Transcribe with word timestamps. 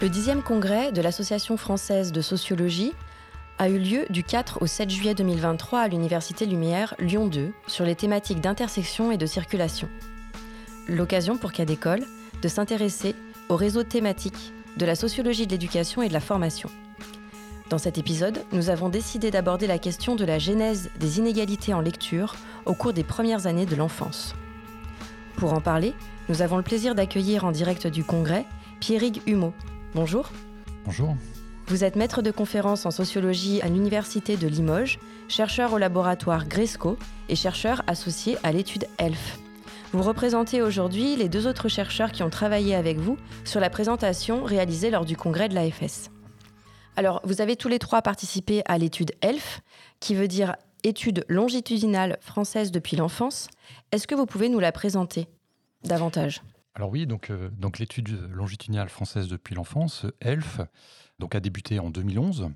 Le 0.00 0.08
dixième 0.08 0.42
congrès 0.42 0.92
de 0.92 1.02
l'Association 1.02 1.56
française 1.56 2.12
de 2.12 2.20
sociologie 2.20 2.92
a 3.58 3.68
eu 3.68 3.80
lieu 3.80 4.06
du 4.10 4.22
4 4.22 4.62
au 4.62 4.66
7 4.68 4.88
juillet 4.90 5.14
2023 5.16 5.80
à 5.80 5.88
l'Université 5.88 6.46
Lumière 6.46 6.94
Lyon 7.00 7.26
2 7.26 7.52
sur 7.66 7.84
les 7.84 7.96
thématiques 7.96 8.40
d'intersection 8.40 9.10
et 9.10 9.16
de 9.16 9.26
circulation. 9.26 9.88
L'occasion 10.86 11.36
pour 11.36 11.50
Cadécole 11.50 12.04
de 12.40 12.46
s'intéresser 12.46 13.16
au 13.48 13.56
réseau 13.56 13.82
thématique 13.82 14.52
de 14.76 14.86
la 14.86 14.94
sociologie 14.94 15.48
de 15.48 15.50
l'éducation 15.50 16.00
et 16.00 16.08
de 16.08 16.12
la 16.12 16.20
formation. 16.20 16.70
Dans 17.68 17.78
cet 17.78 17.98
épisode, 17.98 18.44
nous 18.52 18.70
avons 18.70 18.90
décidé 18.90 19.32
d'aborder 19.32 19.66
la 19.66 19.78
question 19.78 20.14
de 20.14 20.24
la 20.24 20.38
genèse 20.38 20.90
des 21.00 21.18
inégalités 21.18 21.74
en 21.74 21.80
lecture 21.80 22.36
au 22.66 22.74
cours 22.74 22.92
des 22.92 23.02
premières 23.02 23.48
années 23.48 23.66
de 23.66 23.74
l'enfance. 23.74 24.36
Pour 25.38 25.54
en 25.54 25.60
parler, 25.60 25.92
nous 26.28 26.40
avons 26.40 26.56
le 26.56 26.62
plaisir 26.62 26.94
d'accueillir 26.94 27.44
en 27.44 27.50
direct 27.50 27.88
du 27.88 28.04
congrès 28.04 28.46
Pierrick 28.78 29.22
Humeau. 29.26 29.52
Bonjour. 29.94 30.30
Bonjour. 30.84 31.16
Vous 31.66 31.82
êtes 31.82 31.96
maître 31.96 32.20
de 32.20 32.30
conférence 32.30 32.84
en 32.84 32.90
sociologie 32.90 33.62
à 33.62 33.68
l'Université 33.68 34.36
de 34.36 34.46
Limoges, 34.46 34.98
chercheur 35.28 35.72
au 35.72 35.78
laboratoire 35.78 36.46
Gresco 36.46 36.98
et 37.30 37.36
chercheur 37.36 37.82
associé 37.86 38.36
à 38.42 38.52
l'étude 38.52 38.86
ELF. 38.98 39.38
Vous 39.92 40.02
représentez 40.02 40.60
aujourd'hui 40.60 41.16
les 41.16 41.30
deux 41.30 41.46
autres 41.46 41.68
chercheurs 41.68 42.12
qui 42.12 42.22
ont 42.22 42.28
travaillé 42.28 42.74
avec 42.74 42.98
vous 42.98 43.16
sur 43.44 43.60
la 43.60 43.70
présentation 43.70 44.44
réalisée 44.44 44.90
lors 44.90 45.06
du 45.06 45.16
congrès 45.16 45.48
de 45.48 45.54
l'AFS. 45.54 46.10
Alors, 46.96 47.22
vous 47.24 47.40
avez 47.40 47.56
tous 47.56 47.68
les 47.68 47.78
trois 47.78 48.02
participé 48.02 48.62
à 48.66 48.76
l'étude 48.76 49.12
ELF, 49.22 49.62
qui 50.00 50.14
veut 50.14 50.28
dire 50.28 50.56
étude 50.84 51.24
longitudinale 51.28 52.18
française 52.20 52.72
depuis 52.72 52.96
l'enfance. 52.96 53.48
Est-ce 53.92 54.06
que 54.06 54.14
vous 54.14 54.26
pouvez 54.26 54.50
nous 54.50 54.60
la 54.60 54.72
présenter 54.72 55.28
davantage? 55.84 56.42
Alors 56.74 56.90
oui, 56.90 57.06
donc, 57.06 57.30
euh, 57.30 57.50
donc 57.50 57.78
l'étude 57.78 58.30
longitudinale 58.30 58.88
française 58.88 59.28
depuis 59.28 59.54
l'enfance, 59.54 60.06
ELF, 60.20 60.60
donc 61.18 61.34
a 61.34 61.40
débuté 61.40 61.80
en 61.80 61.90
2011 61.90 62.50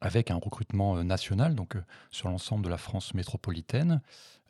avec 0.00 0.30
un 0.30 0.36
recrutement 0.36 0.96
euh, 0.96 1.02
national, 1.02 1.54
donc 1.54 1.76
euh, 1.76 1.82
sur 2.10 2.28
l'ensemble 2.28 2.64
de 2.64 2.68
la 2.68 2.78
France 2.78 3.14
métropolitaine. 3.14 4.02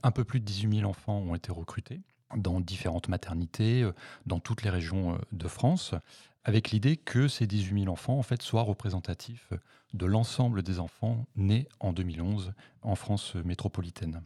Un 0.03 0.11
peu 0.11 0.25
plus 0.25 0.41
de 0.41 0.45
18 0.45 0.81
000 0.81 0.91
enfants 0.91 1.19
ont 1.19 1.35
été 1.35 1.51
recrutés 1.53 2.03
dans 2.37 2.61
différentes 2.61 3.09
maternités, 3.09 3.89
dans 4.27 4.41
toutes 4.41 4.65
les 4.65 4.71
régions 4.71 5.17
de 5.31 5.47
France, 5.47 5.95
avec 6.43 6.73
l'idée 6.73 6.97
que 6.97 7.29
ces 7.29 7.47
18 7.47 7.85
000 7.85 7.93
enfants 7.93 8.19
en 8.19 8.23
fait, 8.23 8.43
soient 8.43 8.63
représentatifs 8.63 9.53
de 9.95 10.07
l'ensemble 10.07 10.63
des 10.65 10.81
enfants 10.81 11.25
nés 11.37 11.69
en 11.79 11.93
2011 11.93 12.53
en 12.83 12.97
France 12.97 13.37
métropolitaine. 13.37 14.23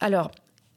Alors, 0.00 0.30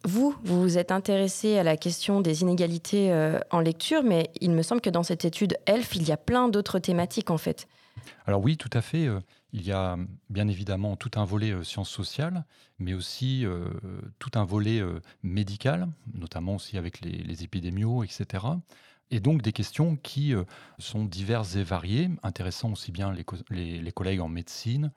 vous, 0.03 0.35
vous 0.43 0.61
vous 0.61 0.77
êtes 0.77 0.91
intéressé 0.91 1.57
à 1.57 1.63
la 1.63 1.77
question 1.77 2.21
des 2.21 2.41
inégalités 2.41 3.11
euh, 3.11 3.39
en 3.51 3.59
lecture, 3.59 4.03
mais 4.03 4.31
il 4.41 4.51
me 4.51 4.63
semble 4.63 4.81
que 4.81 4.89
dans 4.89 5.03
cette 5.03 5.25
étude 5.25 5.57
ELF, 5.67 5.95
il 5.95 6.07
y 6.07 6.11
a 6.11 6.17
plein 6.17 6.49
d'autres 6.49 6.79
thématiques 6.79 7.29
en 7.29 7.37
fait. 7.37 7.67
Alors 8.25 8.41
oui, 8.41 8.57
tout 8.57 8.69
à 8.73 8.81
fait. 8.81 9.07
Euh, 9.07 9.19
il 9.53 9.63
y 9.63 9.71
a 9.71 9.97
bien 10.29 10.47
évidemment 10.47 10.95
tout 10.95 11.11
un 11.15 11.25
volet 11.25 11.51
euh, 11.51 11.63
sciences 11.63 11.89
sociales, 11.89 12.45
mais 12.79 12.93
aussi 12.93 13.45
tout 14.17 14.31
un 14.33 14.43
volet 14.43 14.81
médical, 15.21 15.87
notamment 16.15 16.55
aussi 16.55 16.79
avec 16.79 17.01
les, 17.01 17.11
les 17.11 17.43
épidémios, 17.43 18.03
etc 18.03 18.45
et 19.13 19.19
donc 19.19 19.41
des 19.41 19.51
questions 19.51 19.97
qui 19.97 20.33
sont 20.79 21.03
diverses 21.03 21.57
et 21.57 21.63
variées, 21.63 22.09
intéressant 22.23 22.71
aussi 22.71 22.91
bien 22.93 23.13
les, 23.49 23.91
collègues 23.91 24.21
en 24.21 24.29
médecine 24.29 24.91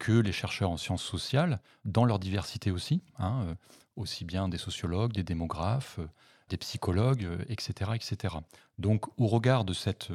que 0.00 0.12
les 0.12 0.32
chercheurs 0.32 0.70
en 0.70 0.76
sciences 0.76 1.04
sociales, 1.04 1.60
dans 1.84 2.04
leur 2.04 2.18
diversité 2.18 2.72
aussi, 2.72 3.02
hein, 3.18 3.44
euh, 3.46 3.54
aussi 3.94 4.24
bien 4.24 4.48
des 4.48 4.58
sociologues, 4.58 5.12
des 5.12 5.22
démographes, 5.22 6.00
euh, 6.00 6.08
des 6.48 6.56
psychologues, 6.56 7.28
etc., 7.48 7.92
etc. 7.94 8.34
Donc, 8.78 9.06
au 9.20 9.28
regard 9.28 9.64
de 9.64 9.72
cette 9.72 10.08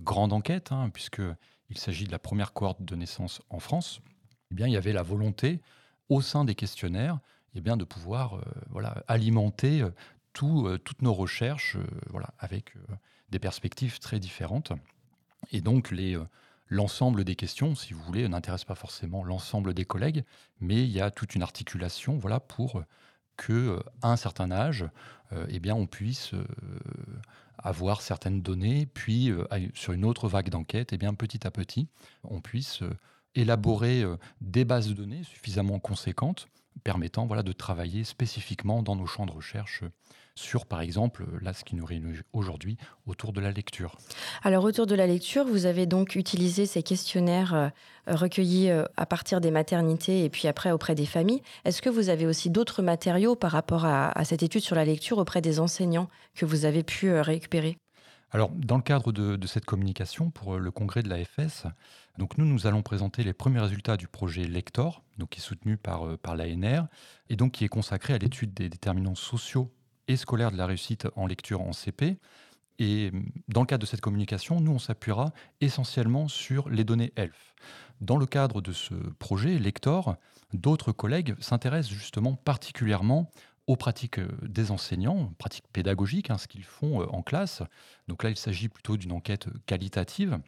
grande 0.00 0.32
enquête, 0.32 0.72
hein, 0.72 0.90
puisqu'il 0.92 1.78
s'agit 1.78 2.04
de 2.04 2.10
la 2.10 2.18
première 2.18 2.52
cohorte 2.52 2.82
de 2.82 2.96
naissance 2.96 3.40
en 3.48 3.60
France, 3.60 4.00
eh 4.50 4.56
bien, 4.56 4.66
il 4.66 4.72
y 4.72 4.76
avait 4.76 4.92
la 4.92 5.04
volonté, 5.04 5.60
au 6.08 6.20
sein 6.20 6.44
des 6.44 6.56
questionnaires, 6.56 7.20
eh 7.54 7.60
bien, 7.60 7.76
de 7.76 7.84
pouvoir 7.84 8.40
voilà, 8.70 9.04
alimenter 9.06 9.84
euh, 10.42 10.78
toutes 10.78 11.02
nos 11.02 11.12
recherches 11.12 11.76
euh, 11.76 11.86
voilà, 12.10 12.32
avec 12.38 12.74
euh, 12.76 12.94
des 13.30 13.38
perspectives 13.38 13.98
très 13.98 14.18
différentes. 14.18 14.72
Et 15.52 15.60
donc, 15.60 15.90
les, 15.90 16.18
l'ensemble 16.72 17.24
des 17.24 17.36
questions, 17.36 17.74
si 17.74 17.92
vous 17.92 18.02
voulez, 18.02 18.26
n'intéresse 18.28 18.64
pas 18.64 18.74
forcément 18.74 19.22
l'ensemble 19.22 19.74
des 19.74 19.84
collègues, 19.84 20.24
mais 20.58 20.82
il 20.82 20.90
y 20.90 21.00
a 21.00 21.10
toute 21.10 21.34
une 21.34 21.42
articulation 21.42 22.16
voilà, 22.16 22.40
pour 22.40 22.82
que 23.36 23.78
à 24.00 24.10
un 24.10 24.16
certain 24.16 24.50
âge, 24.50 24.86
eh 25.48 25.60
bien, 25.60 25.74
on 25.74 25.86
puisse 25.86 26.32
avoir 27.58 28.00
certaines 28.00 28.40
données, 28.40 28.86
puis 28.86 29.32
sur 29.74 29.92
une 29.92 30.04
autre 30.04 30.28
vague 30.28 30.48
d'enquête, 30.48 30.92
eh 30.92 30.98
petit 30.98 31.46
à 31.46 31.50
petit, 31.50 31.88
on 32.24 32.40
puisse 32.40 32.80
élaborer 33.34 34.04
des 34.40 34.64
bases 34.64 34.88
de 34.88 34.94
données 34.94 35.24
suffisamment 35.24 35.78
conséquentes 35.78 36.48
permettant 36.84 37.26
voilà, 37.26 37.42
de 37.42 37.52
travailler 37.52 38.04
spécifiquement 38.04 38.82
dans 38.82 38.96
nos 38.96 39.06
champs 39.06 39.26
de 39.26 39.32
recherche 39.32 39.82
sur, 40.34 40.66
par 40.66 40.80
exemple, 40.80 41.24
là, 41.40 41.52
ce 41.52 41.64
qui 41.64 41.76
nous 41.76 41.84
réunit 41.84 42.18
aujourd'hui 42.32 42.78
autour 43.06 43.32
de 43.32 43.40
la 43.40 43.50
lecture. 43.50 43.96
Alors, 44.42 44.64
autour 44.64 44.86
de 44.86 44.94
la 44.94 45.06
lecture, 45.06 45.44
vous 45.44 45.66
avez 45.66 45.86
donc 45.86 46.16
utilisé 46.16 46.64
ces 46.64 46.82
questionnaires 46.82 47.54
euh, 47.54 47.68
recueillis 48.06 48.70
euh, 48.70 48.84
à 48.96 49.06
partir 49.06 49.40
des 49.40 49.50
maternités 49.50 50.24
et 50.24 50.30
puis 50.30 50.48
après 50.48 50.72
auprès 50.72 50.94
des 50.94 51.06
familles. 51.06 51.42
Est-ce 51.64 51.82
que 51.82 51.90
vous 51.90 52.08
avez 52.08 52.26
aussi 52.26 52.50
d'autres 52.50 52.82
matériaux 52.82 53.36
par 53.36 53.52
rapport 53.52 53.84
à, 53.84 54.12
cette 54.24 54.42
étude 54.42 54.62
sur 54.62 54.76
la 54.76 54.84
lecture 54.84 55.18
auprès 55.18 55.42
des 55.42 55.60
enseignants 55.60 56.08
que 56.34 56.46
vous 56.46 56.64
avez 56.64 56.82
pu 56.82 57.10
euh, 57.10 57.22
récupérer? 57.22 57.76
Alors, 58.34 58.50
dans 58.50 58.76
le 58.76 58.82
cadre 58.82 59.12
de, 59.12 59.46
cette 59.46 59.66
communication 59.66 60.30
pour 60.30 60.56
le 60.58 60.70
congrès 60.70 61.02
de 61.02 61.08
l'AFS, 61.10 61.66
nous, 62.38 62.66
allons 62.66 62.82
présenter 62.82 63.24
les 63.24 63.34
premiers 63.34 63.60
résultats 63.60 63.98
du 63.98 64.08
projet 64.08 64.44
Lector, 64.44 65.02
qui 65.30 65.38
est 65.38 65.42
soutenu 65.42 65.76
par, 65.76 66.16
par 66.16 66.34
l'ANR, 66.34 66.86
et 67.28 67.36
donc 67.36 67.52
qui 67.52 67.64
est 67.64 67.68
consacré 67.68 68.14
à 68.14 68.18
l'étude 68.18 68.54
des 68.54 68.70
déterminants 68.70 69.14
sociaux 69.14 69.70
et 70.08 70.16
scolaire 70.16 70.50
de 70.50 70.56
la 70.56 70.64
réussite 70.64 71.06
en 71.14 71.26
lecture 71.26 71.60
en 71.60 71.74
CP. 71.74 72.18
Et 72.78 73.12
dans 73.48 73.60
le 73.60 73.66
cadre 73.66 73.82
de 73.82 73.86
cette 73.86 74.00
communication, 74.00 74.60
nous, 74.60 74.72
on 74.72 74.78
s'appuiera 74.78 75.32
essentiellement 75.60 76.26
sur 76.26 76.70
les 76.70 76.84
données 76.84 77.12
ELF. 77.16 77.54
Dans 78.00 78.16
le 78.16 78.24
cadre 78.24 78.62
de 78.62 78.72
ce 78.72 78.94
projet 79.18 79.58
Lector, 79.58 80.16
d'autres 80.54 80.90
collègues 80.90 81.34
s'intéressent 81.38 81.92
justement 81.92 82.34
particulièrement 82.34 83.30
aux 83.66 83.76
pratiques 83.76 84.18
euh, 84.18 84.28
des 84.42 84.70
enseignants, 84.70 85.32
pratiques 85.38 85.68
pédagogiques, 85.72 86.30
hein, 86.30 86.38
ce 86.38 86.48
qu'ils 86.48 86.64
font 86.64 87.02
euh, 87.02 87.06
en 87.06 87.22
classe. 87.22 87.62
Donc 88.08 88.22
là, 88.22 88.30
il 88.30 88.36
s'agit 88.36 88.68
plutôt 88.68 88.96
d'une 88.96 89.12
enquête 89.12 89.46
qualitative, 89.66 90.38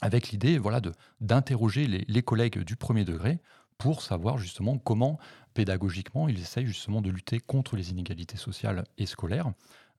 avec 0.00 0.30
l'idée 0.30 0.58
voilà, 0.58 0.80
d'interroger 1.20 1.86
les, 1.86 2.04
les 2.08 2.22
collègues 2.22 2.58
du 2.60 2.76
premier 2.76 3.04
degré 3.04 3.38
pour 3.78 4.02
savoir 4.02 4.38
justement 4.38 4.78
comment 4.78 5.18
pédagogiquement 5.54 6.28
ils 6.28 6.40
essayent 6.40 6.66
justement 6.66 7.02
de 7.02 7.10
lutter 7.10 7.40
contre 7.40 7.76
les 7.76 7.90
inégalités 7.90 8.36
sociales 8.36 8.84
et 8.98 9.06
scolaires 9.06 9.52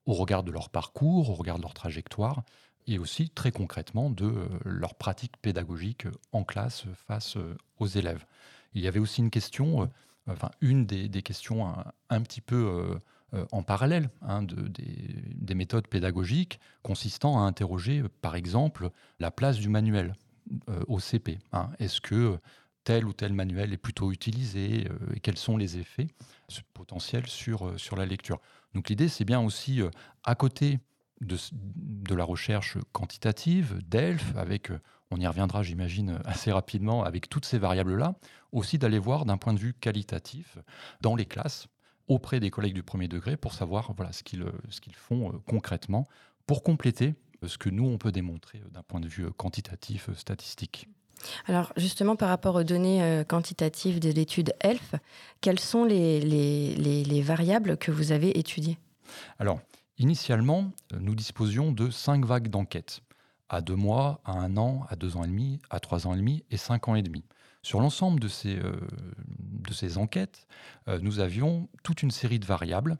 au 0.06 0.14
regard 0.14 0.42
de 0.42 0.50
leur 0.50 0.70
parcours, 0.70 1.30
au 1.30 1.34
regard 1.34 1.56
de 1.56 1.62
leur 1.62 1.74
trajectoire 1.74 2.42
et 2.86 2.98
aussi 2.98 3.30
très 3.30 3.50
concrètement 3.50 4.10
de 4.10 4.26
euh, 4.26 4.48
leur 4.64 4.94
pratique 4.94 5.36
pédagogique 5.38 6.06
en 6.32 6.44
classe 6.44 6.84
face 7.06 7.36
euh, 7.36 7.56
aux 7.78 7.86
élèves. 7.86 8.24
Il 8.74 8.82
y 8.82 8.86
avait 8.86 9.00
aussi 9.00 9.20
une 9.20 9.30
question, 9.30 9.82
euh, 9.82 9.86
enfin 10.26 10.50
une 10.60 10.86
des, 10.86 11.22
questions 11.22 11.66
un, 12.10 12.22
petit 12.22 12.40
peu 12.40 12.98
en 13.52 13.62
parallèle 13.62 14.10
hein, 14.22 14.42
de, 14.42 14.68
des, 14.68 15.54
méthodes 15.54 15.86
pédagogiques 15.86 16.60
consistant 16.82 17.38
à 17.38 17.42
interroger 17.42 18.02
par 18.22 18.34
exemple 18.34 18.90
la 19.20 19.30
place 19.30 19.58
du 19.58 19.68
manuel 19.68 20.14
au 20.88 20.98
CP. 20.98 21.38
Hein. 21.52 21.70
Est-ce 21.78 22.00
que 22.00 22.38
tel 22.84 23.06
ou 23.06 23.12
tel 23.12 23.32
manuel 23.32 23.72
est 23.72 23.78
plutôt 23.78 24.12
utilisé 24.12 24.86
euh, 24.88 25.14
et 25.14 25.20
quels 25.20 25.38
sont 25.38 25.56
les 25.56 25.78
effets 25.78 26.06
potentiels 26.74 27.26
sur, 27.26 27.66
euh, 27.66 27.78
sur 27.78 27.96
la 27.96 28.06
lecture? 28.06 28.40
Donc 28.74 28.90
l'idée, 28.90 29.08
c'est 29.08 29.24
bien 29.24 29.40
aussi, 29.40 29.80
euh, 29.80 29.90
à 30.22 30.34
côté 30.34 30.78
de, 31.24 31.36
de, 31.52 32.14
la 32.14 32.24
recherche 32.24 32.78
quantitative, 32.92 33.78
d'ELF, 33.88 34.36
avec, 34.36 34.70
on 35.10 35.16
y 35.18 35.26
reviendra 35.26 35.62
j'imagine 35.62 36.18
assez 36.24 36.52
rapidement, 36.52 37.04
avec 37.04 37.28
toutes 37.28 37.44
ces 37.44 37.58
variables-là, 37.58 38.14
aussi 38.52 38.78
d'aller 38.78 38.98
voir 38.98 39.24
d'un 39.24 39.36
point 39.36 39.52
de 39.52 39.58
vue 39.58 39.74
qualitatif 39.74 40.58
dans 41.00 41.16
les 41.16 41.26
classes, 41.26 41.66
auprès 42.06 42.40
des 42.40 42.50
collègues 42.50 42.74
du 42.74 42.82
premier 42.82 43.08
degré, 43.08 43.36
pour 43.36 43.54
savoir 43.54 43.92
voilà, 43.96 44.12
ce 44.12 44.22
qu'ils 44.22 44.44
ce 44.68 44.80
qu'ils 44.80 44.94
font 44.96 45.40
concrètement, 45.46 46.06
pour 46.46 46.62
compléter 46.62 47.14
ce 47.46 47.58
que 47.58 47.70
nous, 47.70 47.86
on 47.86 47.98
peut 47.98 48.12
démontrer 48.12 48.62
d'un 48.72 48.82
point 48.82 49.00
de 49.00 49.08
vue 49.08 49.30
quantitatif, 49.32 50.08
statistique. 50.16 50.88
Alors 51.46 51.72
justement, 51.76 52.16
par 52.16 52.28
rapport 52.28 52.54
aux 52.56 52.64
données 52.64 53.02
euh, 53.02 53.24
quantitatives 53.24 54.00
de 54.00 54.10
l'étude 54.10 54.54
ELF, 54.60 54.94
quelles 55.40 55.60
sont 55.60 55.84
les, 55.84 56.20
les, 56.20 57.22
variables 57.22 57.76
que 57.76 57.90
vous 57.90 58.12
avez 58.12 58.38
étudiées? 58.38 58.78
Alors, 59.38 59.60
initialement, 59.98 60.72
nous 60.98 61.14
disposions 61.14 61.72
de 61.72 61.90
cinq 61.90 62.24
vagues 62.24 62.48
d'enquête, 62.48 63.00
à 63.48 63.60
deux 63.60 63.76
mois, 63.76 64.20
à 64.24 64.32
un 64.32 64.56
an, 64.56 64.86
à 64.88 64.96
deux 64.96 65.16
ans 65.16 65.24
et 65.24 65.28
demi, 65.28 65.60
à 65.70 65.80
trois 65.80 66.06
ans 66.06 66.14
et 66.14 66.18
demi 66.18 66.44
et 66.50 66.56
cinq 66.56 66.88
ans 66.88 66.94
et 66.94 67.02
demi. 67.02 67.24
Sur 67.62 67.80
l'ensemble 67.80 68.20
de 68.20 68.28
ces, 68.28 68.58
euh, 68.58 69.96
enquêtes, 69.96 70.46
euh, 70.88 70.98
nous 71.00 71.20
avions 71.20 71.68
toute 71.82 72.02
une 72.02 72.10
série 72.10 72.38
de 72.38 72.46
variables 72.46 72.96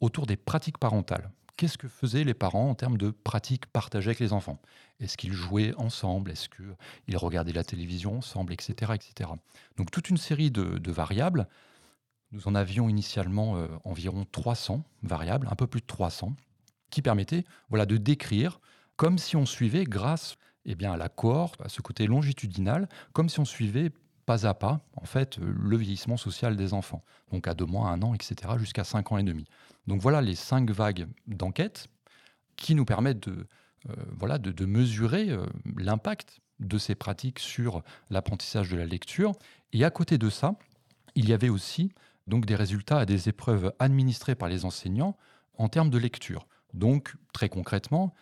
autour 0.00 0.26
des 0.26 0.36
pratiques 0.36 0.78
parentales 0.78 1.30
qu'est-ce 1.58 1.76
que 1.76 1.88
faisaient 1.88 2.24
les 2.24 2.34
parents 2.34 2.70
en 2.70 2.74
termes 2.74 2.96
de 2.96 3.10
pratiques 3.10 3.66
partagées 3.66 4.10
avec 4.10 4.20
les 4.20 4.32
enfants? 4.32 4.58
Est-ce 5.00 5.18
qu'ils 5.18 5.34
jouaient 5.34 5.74
ensemble? 5.76 6.30
Est-ce 6.30 6.48
qu'ils 6.48 7.16
regardaient 7.16 7.52
la 7.52 7.64
télévision 7.64 8.16
ensemble? 8.16 8.54
Etc. 8.54 8.72
etc. 8.94 9.30
Donc 9.76 9.90
toute 9.90 10.08
une 10.08 10.16
série 10.16 10.50
de, 10.50 10.90
variables. 10.90 11.46
Nous 12.32 12.46
en 12.48 12.54
avions 12.54 12.88
initialement 12.88 13.56
euh, 13.56 13.68
environ 13.84 14.26
300 14.30 14.84
variables, 15.02 15.48
un 15.50 15.56
peu 15.56 15.66
plus 15.66 15.80
de 15.80 15.86
300, 15.86 16.34
qui 16.90 17.02
permettaient 17.02 17.44
voilà, 17.68 17.86
de 17.86 17.96
décrire 17.96 18.60
comme 18.96 19.18
si 19.18 19.36
on 19.36 19.46
suivait 19.46 19.84
grâce 19.84 20.36
eh 20.64 20.74
bien, 20.74 20.92
à 20.92 20.96
la 20.96 21.08
cohorte, 21.08 21.60
à 21.62 21.68
ce 21.68 21.80
côté 21.80 22.06
longitudinal, 22.06 22.88
comme 23.12 23.28
si 23.28 23.40
on 23.40 23.44
suivait 23.44 23.90
pas 24.26 24.46
à 24.46 24.52
pas, 24.52 24.80
en 24.96 25.06
fait, 25.06 25.38
le 25.38 25.76
vieillissement 25.78 26.18
social 26.18 26.54
des 26.56 26.74
enfants. 26.74 27.02
Donc 27.32 27.48
à 27.48 27.54
deux 27.54 27.64
mois, 27.64 27.88
un 27.88 28.02
an, 28.02 28.12
etc., 28.12 28.34
jusqu'à 28.58 28.84
cinq 28.84 29.10
ans 29.10 29.16
et 29.16 29.22
demi. 29.22 29.46
Donc 29.86 30.02
voilà 30.02 30.20
les 30.20 30.34
cinq 30.34 30.70
vagues 30.70 31.06
d'enquête 31.26 31.88
qui 32.56 32.74
nous 32.74 32.84
permettent 32.84 33.26
de, 33.26 33.46
euh, 33.88 33.94
voilà, 34.18 34.36
de, 34.36 34.66
mesurer 34.66 35.30
euh, 35.30 35.46
l'impact 35.76 36.40
de 36.60 36.76
ces 36.76 36.94
pratiques 36.94 37.38
sur 37.38 37.82
l'apprentissage 38.10 38.68
de 38.68 38.76
la 38.76 38.84
lecture. 38.84 39.32
Et 39.72 39.84
à 39.84 39.90
côté 39.90 40.18
de 40.18 40.28
ça, 40.28 40.56
il 41.14 41.28
y 41.28 41.32
avait 41.32 41.48
aussi 41.48 41.92
donc 42.28 42.46
des 42.46 42.54
résultats 42.54 43.00
à 43.00 43.06
des 43.06 43.28
épreuves 43.28 43.72
administrées 43.78 44.34
par 44.34 44.48
les 44.48 44.64
enseignants 44.64 45.16
en 45.54 45.68
termes 45.68 45.90
de 45.90 45.98
lecture. 45.98 46.46
Donc 46.74 47.14
très 47.32 47.48
concrètement, 47.48 48.14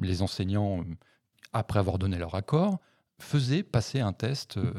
les 0.00 0.22
enseignants, 0.22 0.84
après 1.52 1.78
avoir 1.78 1.98
donné 1.98 2.18
leur 2.18 2.34
accord, 2.34 2.78
faisaient 3.18 3.62
passer 3.62 4.00
un 4.00 4.12
test 4.12 4.58
euh, 4.58 4.72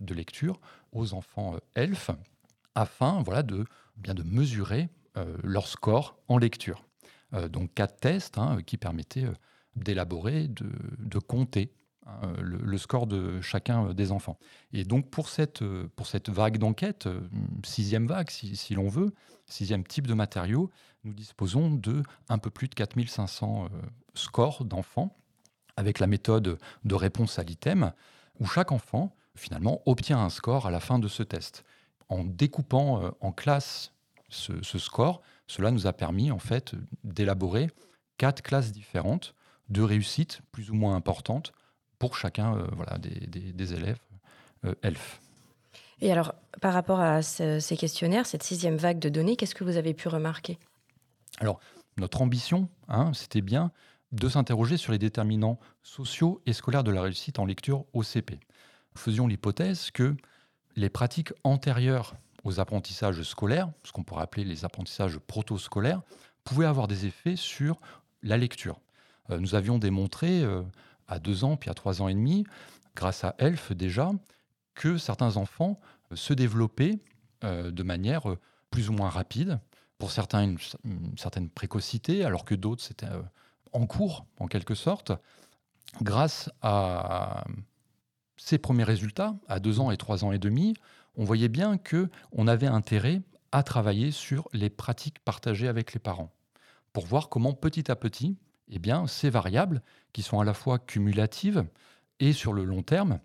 de 0.00 0.14
lecture 0.14 0.60
aux 0.92 1.14
enfants 1.14 1.56
elfes 1.74 2.12
afin 2.76 3.22
voilà, 3.22 3.42
de, 3.42 3.64
bien 3.96 4.14
de 4.14 4.22
mesurer 4.22 4.88
euh, 5.16 5.36
leur 5.42 5.66
score 5.66 6.18
en 6.28 6.38
lecture. 6.38 6.84
Euh, 7.34 7.48
donc 7.48 7.72
quatre 7.74 7.98
tests 7.98 8.38
hein, 8.38 8.58
qui 8.64 8.76
permettaient 8.76 9.24
euh, 9.24 9.34
d'élaborer, 9.74 10.48
de, 10.48 11.18
compter 11.18 11.72
hein, 12.06 12.32
le, 12.40 12.78
score 12.78 13.06
de 13.06 13.40
chacun 13.40 13.92
des 13.92 14.12
enfants. 14.12 14.38
Et 14.72 14.84
donc 14.84 15.10
pour 15.10 15.28
cette, 15.28 15.64
pour 15.96 16.06
cette 16.06 16.28
vague 16.28 16.58
d'enquête, 16.58 17.08
sixième 17.64 18.06
vague 18.06 18.30
si, 18.30 18.74
l'on 18.74 18.88
veut, 18.88 19.12
sixième 19.46 19.84
type 19.84 20.06
de 20.06 20.14
matériaux, 20.14 20.70
nous 21.04 21.12
disposons 21.12 21.70
de 21.70 22.02
un 22.28 22.38
peu 22.38 22.50
plus 22.50 22.68
de 22.68 22.74
4500 22.74 23.68
scores 24.14 24.64
d'enfants 24.64 25.16
avec 25.76 25.98
la 25.98 26.06
méthode 26.06 26.58
de 26.84 26.94
réponse 26.94 27.38
à 27.38 27.42
l'item, 27.42 27.92
où 28.40 28.46
chaque 28.46 28.72
enfant 28.72 29.14
finalement 29.34 29.82
obtient 29.86 30.18
un 30.18 30.30
score 30.30 30.66
à 30.66 30.70
la 30.70 30.80
fin 30.80 30.98
de 30.98 31.08
ce 31.08 31.22
test. 31.22 31.64
En 32.08 32.24
découpant 32.24 33.12
en 33.20 33.32
classes 33.32 33.92
ce, 34.28 34.78
score, 34.78 35.22
cela 35.46 35.70
nous 35.70 35.86
a 35.86 35.92
permis 35.92 36.30
en 36.30 36.38
fait 36.38 36.74
d'élaborer 37.04 37.70
quatre 38.18 38.42
classes 38.42 38.72
différentes 38.72 39.34
de 39.68 39.82
réussite 39.82 40.40
plus 40.52 40.70
ou 40.70 40.74
moins 40.74 40.94
importantes 40.94 41.52
pour 41.98 42.16
chacun 42.16 42.56
euh, 42.56 42.66
voilà, 42.72 42.98
des, 42.98 43.74
élèves 43.74 43.98
euh, 44.64 44.74
elfes. 44.82 45.20
Et 46.00 46.12
alors, 46.12 46.34
par 46.60 46.74
rapport 46.74 47.00
à 47.00 47.22
ces 47.22 47.76
questionnaires, 47.78 48.26
cette 48.26 48.42
sixième 48.42 48.76
vague 48.76 48.98
de 48.98 49.08
données, 49.08 49.36
qu'est-ce 49.36 49.54
que 49.54 49.64
vous 49.64 49.78
avez 49.78 49.94
pu 49.94 50.08
remarquer? 50.08 50.58
Alors, 51.38 51.58
notre 51.96 52.20
ambition, 52.20 52.68
hein, 52.88 53.12
c'était 53.14 53.40
bien 53.40 53.70
de 54.12 54.28
s'interroger 54.28 54.76
sur 54.76 54.92
les 54.92 54.98
déterminants 54.98 55.58
sociaux 55.82 56.40
et 56.46 56.52
scolaires 56.52 56.84
de 56.84 56.90
la 56.90 57.02
réussite 57.02 57.38
en 57.38 57.46
lecture 57.46 57.84
au 57.94 58.02
CP. 58.02 58.34
Nous 58.34 59.00
faisions 59.00 59.26
l'hypothèse 59.26 59.90
que 59.90 60.16
les 60.76 60.90
pratiques 60.90 61.32
antérieures 61.44 62.14
aux 62.44 62.60
apprentissages 62.60 63.22
scolaires, 63.22 63.70
ce 63.82 63.92
qu'on 63.92 64.04
pourrait 64.04 64.22
appeler 64.22 64.44
les 64.44 64.64
apprentissages 64.64 65.18
proto-scolaires, 65.18 66.02
pouvaient 66.44 66.66
avoir 66.66 66.86
des 66.86 67.06
effets 67.06 67.36
sur 67.36 67.80
la 68.22 68.36
lecture. 68.36 68.80
Euh, 69.30 69.38
nous 69.38 69.54
avions 69.54 69.78
démontré 69.78 70.42
euh, 70.42 70.62
à 71.08 71.18
deux 71.18 71.44
ans, 71.44 71.56
puis 71.56 71.70
à 71.70 71.74
trois 71.74 72.02
ans 72.02 72.08
et 72.08 72.14
demi, 72.14 72.44
grâce 72.94 73.24
à 73.24 73.34
ELF 73.38 73.72
déjà, 73.72 74.10
que 74.74 74.98
certains 74.98 75.36
enfants 75.36 75.80
euh, 76.12 76.16
se 76.16 76.32
développaient 76.32 76.98
de 77.42 77.82
manière 77.82 78.24
plus 78.70 78.88
ou 78.88 78.92
moins 78.92 79.10
rapide. 79.10 79.60
Pour 79.98 80.10
certains, 80.10 80.42
une, 80.42 80.58
certaine 81.16 81.48
précocité, 81.48 82.24
alors 82.24 82.44
que 82.44 82.56
d'autres, 82.56 82.82
c'était 82.82 83.06
en 83.72 83.86
cours, 83.86 84.26
en 84.40 84.48
quelque 84.48 84.74
sorte, 84.74 85.12
grâce 86.02 86.50
à 86.62 87.44
ces 88.36 88.58
premiers 88.58 88.84
résultats, 88.84 89.36
à 89.48 89.60
deux 89.60 89.80
ans 89.80 89.90
et 89.90 89.96
trois 89.96 90.24
ans 90.24 90.32
et 90.32 90.38
demi, 90.38 90.74
on 91.14 91.24
voyait 91.24 91.48
bien 91.48 91.78
que 91.78 92.08
on 92.32 92.48
avait 92.48 92.66
intérêt 92.66 93.22
à 93.52 93.62
travailler 93.62 94.10
sur 94.10 94.48
les 94.52 94.70
pratiques 94.70 95.18
partagées 95.20 95.68
avec 95.68 95.92
les 95.92 96.00
parents 96.00 96.32
pour 96.96 97.06
voir 97.06 97.28
comment 97.28 97.52
petit 97.52 97.90
à 97.90 97.96
petit, 97.96 98.38
eh 98.68 98.78
bien, 98.78 99.06
ces 99.06 99.28
variables 99.28 99.82
qui 100.16 100.22
sont 100.22 100.40
à 100.40 100.46
la 100.46 100.54
fois 100.54 100.78
cumulatives 100.78 101.66
et 102.20 102.32
sur 102.32 102.54
le 102.54 102.64
long 102.64 102.82
terme 102.82 103.20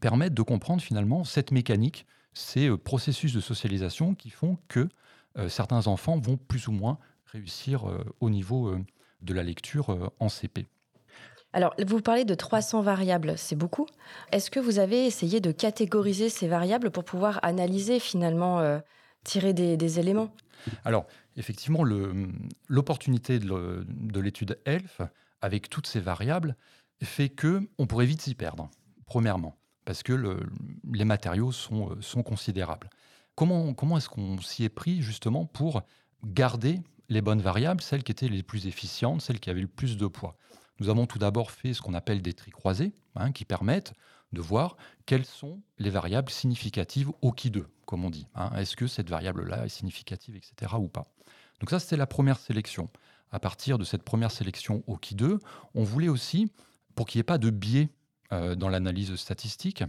permettent 0.00 0.34
de 0.34 0.42
comprendre 0.42 0.82
finalement 0.82 1.24
cette 1.24 1.50
mécanique, 1.50 2.04
ces 2.34 2.68
euh, 2.68 2.76
processus 2.76 3.32
de 3.32 3.40
socialisation 3.40 4.14
qui 4.14 4.28
font 4.28 4.58
que 4.68 4.86
euh, 5.38 5.48
certains 5.48 5.86
enfants 5.86 6.18
vont 6.18 6.36
plus 6.36 6.68
ou 6.68 6.72
moins 6.72 6.98
réussir 7.24 7.88
euh, 7.88 8.04
au 8.20 8.28
niveau 8.28 8.76
de 9.22 9.32
la 9.32 9.42
lecture 9.42 10.12
en 10.20 10.28
CP. 10.28 10.66
Alors, 11.54 11.74
vous 11.86 12.02
parlez 12.02 12.26
de 12.26 12.34
300 12.34 12.82
variables, 12.82 13.38
c'est 13.38 13.56
beaucoup. 13.56 13.86
Est-ce 14.30 14.50
que 14.50 14.60
vous 14.60 14.78
avez 14.78 15.06
essayé 15.06 15.40
de 15.40 15.52
catégoriser 15.52 16.28
ces 16.28 16.48
variables 16.48 16.90
pour 16.90 17.04
pouvoir 17.04 17.40
analyser 17.42 17.98
finalement, 17.98 18.78
tirer 19.24 19.54
des, 19.54 19.98
éléments? 19.98 20.28
Alors, 20.84 21.06
effectivement, 21.38 21.82
l'opportunité 22.68 23.38
de 23.38 24.20
l'étude 24.20 24.58
ELF, 24.66 25.00
avec 25.46 25.70
toutes 25.70 25.86
ces 25.86 26.00
variables, 26.00 26.56
fait 27.02 27.28
que 27.28 27.66
on 27.78 27.86
pourrait 27.86 28.06
vite 28.06 28.20
s'y 28.20 28.34
perdre, 28.34 28.68
premièrement, 29.06 29.56
parce 29.84 30.02
que 30.02 30.40
les 30.92 31.04
matériaux 31.04 31.52
sont, 31.52 31.90
euh, 31.90 32.00
sont 32.00 32.22
considérables. 32.22 32.90
Comment, 33.34 33.72
comment 33.74 33.96
est-ce 33.96 34.08
qu'on 34.08 34.40
s'y 34.40 34.64
est 34.64 34.68
pris 34.68 35.02
justement 35.02 35.46
pour 35.46 35.82
garder 36.24 36.80
les 37.08 37.20
bonnes 37.20 37.40
variables, 37.40 37.80
celles 37.80 38.02
qui 38.02 38.12
étaient 38.12 38.28
les 38.28 38.42
plus 38.42 38.66
efficientes, 38.66 39.22
celles 39.22 39.40
qui 39.40 39.50
avaient 39.50 39.60
le 39.60 39.68
plus 39.68 39.96
de 39.96 40.06
poids? 40.06 40.36
Nous 40.80 40.88
avons 40.88 41.06
tout 41.06 41.18
d'abord 41.18 41.50
fait 41.50 41.72
ce 41.72 41.80
qu'on 41.80 41.94
appelle 41.94 42.22
des 42.22 42.34
tri 42.34 42.50
croisés, 42.50 42.92
hein, 43.14 43.32
qui 43.32 43.44
permettent 43.44 43.94
de 44.32 44.40
voir 44.40 44.76
quelles 45.06 45.24
sont 45.24 45.60
les 45.78 45.90
variables 45.90 46.30
significatives 46.30 47.10
au 47.22 47.32
qui 47.32 47.50
2, 47.50 47.66
comme 47.86 48.04
on 48.04 48.10
dit. 48.10 48.26
Hein. 48.34 48.50
Est-ce 48.56 48.76
que 48.76 48.86
cette 48.86 49.08
variable-là 49.08 49.66
est 49.66 49.70
significative, 49.70 50.36
etc. 50.36 50.74
ou 50.78 50.88
pas? 50.88 51.06
Donc 51.60 51.70
ça, 51.70 51.78
c'était 51.78 51.96
la 51.96 52.06
première 52.06 52.38
sélection. 52.38 52.88
À 53.32 53.40
partir 53.40 53.78
de 53.78 53.84
cette 53.84 54.02
première 54.02 54.30
sélection 54.30 54.82
au 54.86 54.96
qui 54.96 55.14
2, 55.14 55.38
on 55.74 55.82
voulait 55.84 56.08
aussi, 56.08 56.52
pour 56.94 57.06
qu'il 57.06 57.18
n'y 57.18 57.20
ait 57.20 57.24
pas 57.24 57.38
de 57.38 57.50
biais 57.50 57.90
euh, 58.32 58.54
dans 58.54 58.68
l'analyse 58.68 59.14
statistique, 59.16 59.84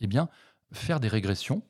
eh 0.00 0.06
bien, 0.06 0.28
faire 0.72 1.00
des 1.00 1.08
régressions, 1.08 1.62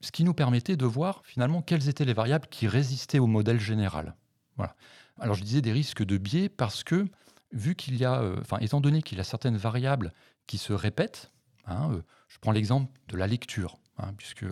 ce 0.00 0.12
qui 0.12 0.24
nous 0.24 0.34
permettait 0.34 0.76
de 0.76 0.86
voir 0.86 1.22
finalement 1.24 1.62
quelles 1.62 1.88
étaient 1.88 2.04
les 2.04 2.12
variables 2.12 2.48
qui 2.48 2.68
résistaient 2.68 3.18
au 3.18 3.26
modèle 3.26 3.58
général. 3.58 4.14
Voilà. 4.56 4.76
Alors 5.18 5.34
je 5.34 5.42
disais 5.42 5.62
des 5.62 5.72
risques 5.72 6.04
de 6.04 6.18
biais 6.18 6.48
parce 6.48 6.84
que 6.84 7.06
vu 7.52 7.74
qu'il 7.74 7.96
y 7.96 8.04
a, 8.04 8.20
euh, 8.20 8.36
enfin, 8.40 8.58
étant 8.58 8.80
donné 8.80 9.02
qu'il 9.02 9.18
y 9.18 9.20
a 9.20 9.24
certaines 9.24 9.56
variables 9.56 10.12
qui 10.46 10.58
se 10.58 10.72
répètent, 10.72 11.30
hein, 11.66 11.90
euh, 11.92 12.02
je 12.28 12.38
prends 12.38 12.52
l'exemple 12.52 12.90
de 13.08 13.16
la 13.16 13.26
lecture, 13.26 13.78
hein, 13.98 14.12
puisque 14.16 14.46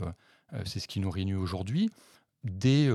c'est 0.64 0.80
ce 0.80 0.88
qui 0.88 1.00
nous 1.00 1.10
réunit 1.10 1.34
aujourd'hui. 1.34 1.90
Dès 2.44 2.90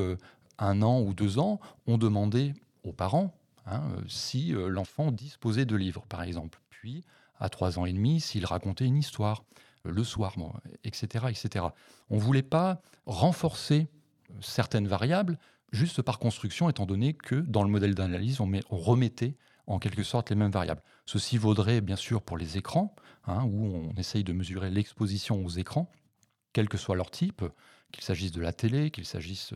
un 0.60 0.82
an 0.82 1.02
ou 1.02 1.14
deux 1.14 1.40
ans, 1.40 1.60
on 1.86 1.98
demandait 1.98 2.54
aux 2.84 2.94
parents 2.94 3.34
hein, 3.66 3.84
si 4.08 4.52
l'enfant 4.52 5.12
disposait 5.12 5.66
de 5.66 5.76
livres, 5.76 6.06
par 6.08 6.24
exemple. 6.24 6.60
Puis, 6.70 7.04
à 7.40 7.50
trois 7.50 7.80
ans 7.80 7.86
et 7.86 7.94
demi, 7.94 8.20
s'il 8.20 8.46
racontait 8.46 8.86
une 8.86 8.98
histoire 8.98 9.44
le 9.84 10.04
soir, 10.04 10.36
etc., 10.84 11.26
etc. 11.30 11.66
On 12.10 12.16
ne 12.16 12.22
voulait 12.22 12.44
pas 12.44 12.82
renforcer 13.06 13.88
certaines 14.42 14.88
variables 14.88 15.38
juste 15.72 16.02
par 16.02 16.20
construction, 16.20 16.70
étant 16.70 16.86
donné 16.86 17.14
que 17.14 17.36
dans 17.36 17.64
le 17.64 17.70
modèle 17.70 17.96
d'analyse, 17.96 18.40
on, 18.40 18.52
on, 18.70 18.78
remettait 18.78 19.36
en 19.66 19.80
quelque 19.80 20.04
sorte 20.04 20.30
les 20.30 20.36
mêmes 20.36 20.52
variables. 20.52 20.82
Ceci 21.06 21.38
vaudrait 21.38 21.82
bien 21.82 21.96
sûr 21.96 22.22
pour 22.22 22.38
les 22.38 22.58
écrans, 22.58 22.96
hein, 23.26 23.44
où 23.44 23.66
on 23.66 23.94
essaye 23.96 24.24
de 24.24 24.34
mesurer 24.34 24.70
l'exposition 24.70 25.44
aux 25.44 25.50
écrans, 25.50 25.90
quel 26.54 26.70
que 26.70 26.78
soit 26.78 26.96
leur 26.96 27.12
type, 27.12 27.44
qu'il 27.92 28.04
s'agisse 28.04 28.32
de 28.32 28.42
la 28.42 28.54
télé, 28.54 28.92
qu'il 28.92 29.06
s'agisse 29.06 29.54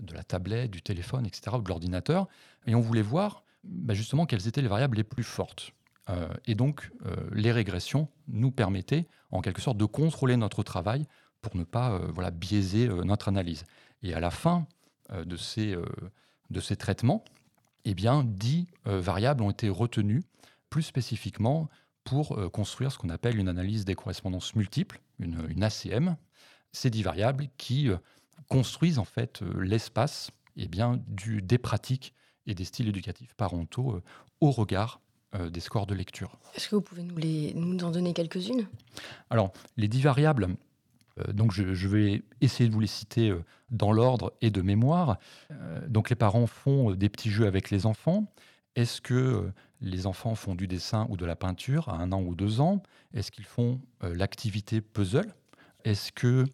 de 0.00 0.14
la 0.14 0.22
tablette, 0.22 0.70
du 0.70 0.82
téléphone, 0.82 1.26
etc., 1.26 1.56
ou 1.56 1.62
de 1.62 1.68
l'ordinateur. 1.68 2.28
Et 2.66 2.74
on 2.74 2.80
voulait 2.80 3.02
voir 3.02 3.44
bah, 3.64 3.94
justement 3.94 4.26
quelles 4.26 4.46
étaient 4.46 4.62
les 4.62 4.68
variables 4.68 4.96
les 4.96 5.04
plus 5.04 5.24
fortes. 5.24 5.72
Euh, 6.10 6.28
et 6.46 6.54
donc, 6.54 6.90
euh, 7.06 7.16
les 7.32 7.52
régressions 7.52 8.08
nous 8.28 8.50
permettaient 8.50 9.06
en 9.30 9.40
quelque 9.40 9.60
sorte 9.60 9.78
de 9.78 9.84
contrôler 9.84 10.36
notre 10.36 10.62
travail 10.62 11.06
pour 11.40 11.56
ne 11.56 11.64
pas 11.64 11.92
euh, 11.92 12.10
voilà, 12.14 12.30
biaiser 12.30 12.88
notre 12.88 13.28
analyse. 13.28 13.64
Et 14.02 14.14
à 14.14 14.20
la 14.20 14.30
fin 14.30 14.66
de, 15.10 15.36
ces, 15.36 15.76
de 16.50 16.60
ces 16.60 16.76
traitements, 16.76 17.24
eh 17.84 17.94
bien, 17.94 18.24
10 18.24 18.66
euh, 18.86 19.00
variables 19.00 19.42
ont 19.42 19.50
été 19.50 19.68
retenues 19.68 20.22
plus 20.70 20.82
spécifiquement 20.82 21.68
pour 22.02 22.38
construire 22.52 22.92
ce 22.92 22.98
qu'on 22.98 23.08
appelle 23.08 23.38
une 23.38 23.48
analyse 23.48 23.86
des 23.86 23.94
correspondances 23.94 24.54
multiples, 24.54 25.00
une, 25.20 25.62
ACM. 25.62 26.16
Ces 26.72 26.90
10 26.90 27.02
variables 27.02 27.46
qui 27.56 27.88
construisent 28.48 28.98
en 28.98 29.04
fait 29.04 29.40
l'espace 29.58 30.30
eh 30.56 30.68
bien, 30.68 31.00
du, 31.08 31.42
des 31.42 31.58
pratiques 31.58 32.14
et 32.46 32.54
des 32.54 32.64
styles 32.64 32.88
éducatifs 32.88 33.34
parentaux 33.34 34.00
au 34.40 34.50
regard 34.50 35.00
des 35.50 35.60
scores 35.60 35.86
de 35.86 35.94
lecture. 35.94 36.38
Est-ce 36.54 36.68
que 36.68 36.76
vous 36.76 36.82
pouvez 36.82 37.02
nous, 37.02 37.16
les, 37.16 37.52
nous 37.54 37.82
en 37.84 37.90
donner 37.90 38.12
quelques-unes? 38.12 38.68
Alors, 39.30 39.52
les 39.76 39.88
dix 39.88 40.00
variables, 40.00 40.48
donc 41.32 41.52
je, 41.52 41.74
je, 41.74 41.88
vais 41.88 42.22
essayer 42.40 42.68
de 42.68 42.74
vous 42.74 42.80
les 42.80 42.86
citer 42.86 43.34
dans 43.70 43.90
l'ordre 43.90 44.32
et 44.42 44.50
de 44.50 44.62
mémoire. 44.62 45.18
donc 45.88 46.10
les 46.10 46.16
parents 46.16 46.46
font 46.46 46.92
des 46.92 47.08
petits 47.08 47.30
jeux 47.30 47.46
avec 47.46 47.70
les 47.70 47.84
enfants. 47.86 48.32
Est-ce 48.76 49.00
que 49.00 49.50
les 49.80 50.06
enfants 50.06 50.34
font 50.34 50.54
du 50.54 50.66
dessin 50.66 51.06
ou 51.10 51.16
de 51.16 51.24
la 51.24 51.36
peinture 51.36 51.88
à 51.88 51.96
un 51.96 52.12
an 52.12 52.22
ou 52.22 52.34
deux 52.34 52.60
ans? 52.60 52.82
Est-ce 53.12 53.30
qu'ils 53.30 53.44
font 53.44 53.80
l'activité 54.02 54.80
puzzle? 54.80 55.34
Est-ce 55.84 56.12
que 56.12 56.44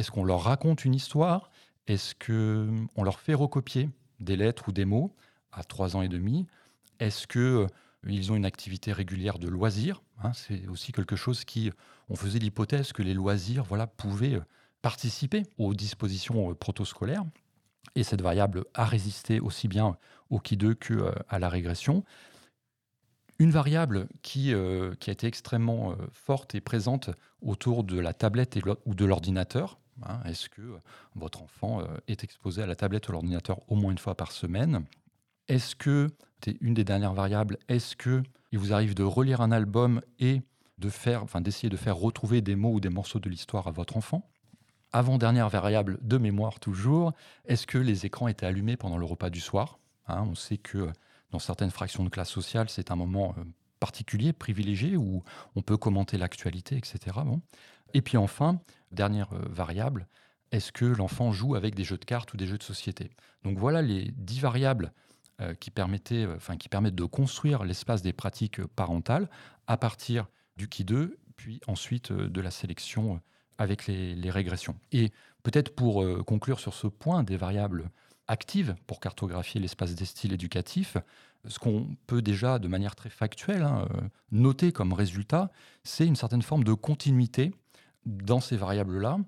est-ce 0.00 0.10
qu'on 0.10 0.24
leur 0.24 0.42
raconte 0.42 0.86
une 0.86 0.94
histoire? 0.94 1.50
Est-ce 1.86 2.14
qu'on 2.14 3.02
leur 3.02 3.20
fait 3.20 3.34
recopier 3.34 3.90
des 4.18 4.34
lettres 4.34 4.68
ou 4.68 4.72
des 4.72 4.86
mots 4.86 5.14
à 5.52 5.62
trois 5.62 5.94
ans 5.94 6.00
et 6.00 6.08
demi? 6.08 6.46
Est-ce 7.00 7.26
qu'ils 7.26 8.32
ont 8.32 8.34
une 8.34 8.46
activité 8.46 8.94
régulière 8.94 9.38
de 9.38 9.46
loisirs 9.46 10.02
hein? 10.22 10.32
C'est 10.32 10.66
aussi 10.68 10.92
quelque 10.92 11.16
chose 11.16 11.44
qui, 11.44 11.70
on 12.08 12.16
faisait 12.16 12.38
l'hypothèse 12.38 12.92
que 12.92 13.02
les 13.02 13.12
loisirs 13.12 13.64
voilà, 13.64 13.86
pouvaient 13.86 14.40
participer 14.80 15.42
aux 15.58 15.74
dispositions 15.74 16.54
protoscolaires. 16.54 17.24
Et 17.94 18.02
cette 18.02 18.22
variable 18.22 18.64
a 18.72 18.86
résisté 18.86 19.38
aussi 19.38 19.68
bien 19.68 19.98
au 20.30 20.38
Ki2 20.38 20.76
qu'à 20.76 21.38
la 21.38 21.48
régression. 21.50 22.04
Une 23.38 23.50
variable 23.50 24.08
qui, 24.22 24.54
qui 24.98 25.10
a 25.10 25.12
été 25.12 25.26
extrêmement 25.26 25.94
forte 26.12 26.54
et 26.54 26.62
présente 26.62 27.10
autour 27.42 27.84
de 27.84 27.98
la 27.98 28.14
tablette 28.14 28.58
ou 28.86 28.94
de 28.94 29.04
l'ordinateur, 29.04 29.79
Hein, 30.06 30.20
est-ce 30.24 30.48
que 30.48 30.62
euh, 30.62 30.78
votre 31.14 31.42
enfant 31.42 31.80
euh, 31.80 31.86
est 32.08 32.24
exposé 32.24 32.62
à 32.62 32.66
la 32.66 32.76
tablette 32.76 33.08
ou 33.08 33.12
à 33.12 33.14
l'ordinateur 33.14 33.60
au 33.68 33.74
moins 33.76 33.92
une 33.92 33.98
fois 33.98 34.14
par 34.14 34.32
semaine? 34.32 34.84
Est-ce 35.48 35.74
que, 35.76 36.08
c'est 36.44 36.56
une 36.60 36.74
des 36.74 36.84
dernières 36.84 37.14
variables, 37.14 37.58
est-ce 37.68 37.96
que 37.96 38.22
il 38.52 38.58
vous 38.58 38.72
arrive 38.72 38.94
de 38.94 39.02
relire 39.02 39.40
un 39.40 39.52
album 39.52 40.00
et 40.18 40.42
de 40.78 40.90
d'essayer 41.40 41.68
de 41.68 41.76
faire 41.76 41.96
retrouver 41.96 42.40
des 42.40 42.56
mots 42.56 42.72
ou 42.72 42.80
des 42.80 42.88
morceaux 42.88 43.18
de 43.18 43.28
l'histoire 43.28 43.68
à 43.68 43.70
votre 43.70 43.96
enfant? 43.96 44.28
Avant-dernière 44.92 45.48
variable 45.48 45.98
de 46.02 46.18
mémoire 46.18 46.58
toujours, 46.58 47.12
est-ce 47.44 47.66
que 47.66 47.78
les 47.78 48.06
écrans 48.06 48.28
étaient 48.28 48.46
allumés 48.46 48.76
pendant 48.76 48.98
le 48.98 49.04
repas 49.04 49.30
du 49.30 49.40
soir? 49.40 49.78
Hein, 50.08 50.26
On 50.28 50.34
sait 50.34 50.56
que 50.56 50.78
euh, 50.78 50.92
dans 51.30 51.38
certaines 51.38 51.70
fractions 51.70 52.02
de 52.02 52.08
classe 52.08 52.30
sociale, 52.30 52.68
c'est 52.68 52.90
un 52.90 52.96
moment 52.96 53.36
particulier, 53.80 54.32
privilégié, 54.32 54.96
où 54.96 55.24
on 55.56 55.62
peut 55.62 55.76
commenter 55.76 56.18
l'actualité, 56.18 56.76
etc. 56.76 57.16
Bon. 57.24 57.40
Et 57.94 58.02
puis 58.02 58.16
enfin, 58.16 58.60
dernière 58.92 59.32
euh, 59.32 59.42
variable, 59.48 60.06
est-ce 60.52 60.72
que 60.72 60.84
l'enfant 60.84 61.32
joue 61.32 61.54
avec 61.54 61.74
des 61.74 61.84
jeux 61.84 61.98
de 61.98 62.04
cartes 62.04 62.32
ou 62.34 62.36
des 62.36 62.46
jeux 62.46 62.58
de 62.58 62.62
société? 62.62 63.10
Donc 63.42 63.58
voilà 63.58 63.82
les 63.82 64.12
dix 64.16 64.40
variables 64.40 64.92
euh, 65.40 65.54
qui, 65.54 65.70
permettaient, 65.70 66.26
euh, 66.26 66.36
enfin, 66.36 66.56
qui 66.56 66.68
permettent 66.68 66.94
de 66.94 67.04
construire 67.04 67.64
l'espace 67.64 68.02
des 68.02 68.12
pratiques 68.12 68.64
parentales 68.64 69.28
à 69.66 69.76
partir 69.76 70.28
du 70.56 70.68
qui 70.68 70.84
2, 70.84 71.18
puis 71.36 71.60
ensuite 71.66 72.12
de 72.12 72.40
la 72.40 72.50
sélection 72.50 73.20
avec 73.58 73.86
les, 73.86 74.14
les 74.14 74.30
régressions. 74.30 74.76
Et 74.92 75.10
peut-être 75.42 75.74
pour 75.74 76.04
conclure 76.24 76.60
sur 76.60 76.74
ce 76.74 76.86
point 76.86 77.22
des 77.22 77.36
variables 77.36 77.90
actives 78.30 78.76
pour 78.86 79.00
cartographier 79.00 79.60
l'espace 79.60 79.94
des 79.94 80.04
styles 80.04 80.32
éducatifs, 80.32 80.96
ce 81.46 81.58
qu'on 81.58 81.96
peut 82.06 82.22
déjà 82.22 82.58
de 82.58 82.68
manière 82.68 82.94
très 82.94 83.10
factuelle 83.10 83.62
hein, 83.62 83.88
noter 84.30 84.72
comme 84.72 84.92
résultat, 84.92 85.50
c'est 85.82 86.06
une 86.06 86.16
certaine 86.16 86.42
forme 86.42 86.64
de 86.64 86.72
continuité 86.72 87.52
dans 88.06 88.40
ces 88.40 88.56
variables-là 88.56 89.18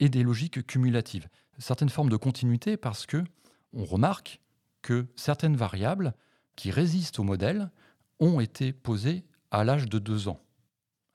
et 0.00 0.08
des 0.08 0.22
logiques 0.22 0.64
cumulatives. 0.66 1.28
Certaines 1.58 1.88
formes 1.88 2.08
de 2.08 2.16
continuité 2.16 2.76
parce 2.76 3.04
que 3.04 3.24
on 3.72 3.84
remarque 3.84 4.40
que 4.80 5.06
certaines 5.16 5.56
variables 5.56 6.14
qui 6.56 6.70
résistent 6.70 7.18
au 7.18 7.24
modèle 7.24 7.70
ont 8.20 8.38
été 8.38 8.72
posées 8.72 9.24
à 9.50 9.64
l'âge 9.64 9.88
de 9.88 9.98
deux 9.98 10.28
ans, 10.28 10.40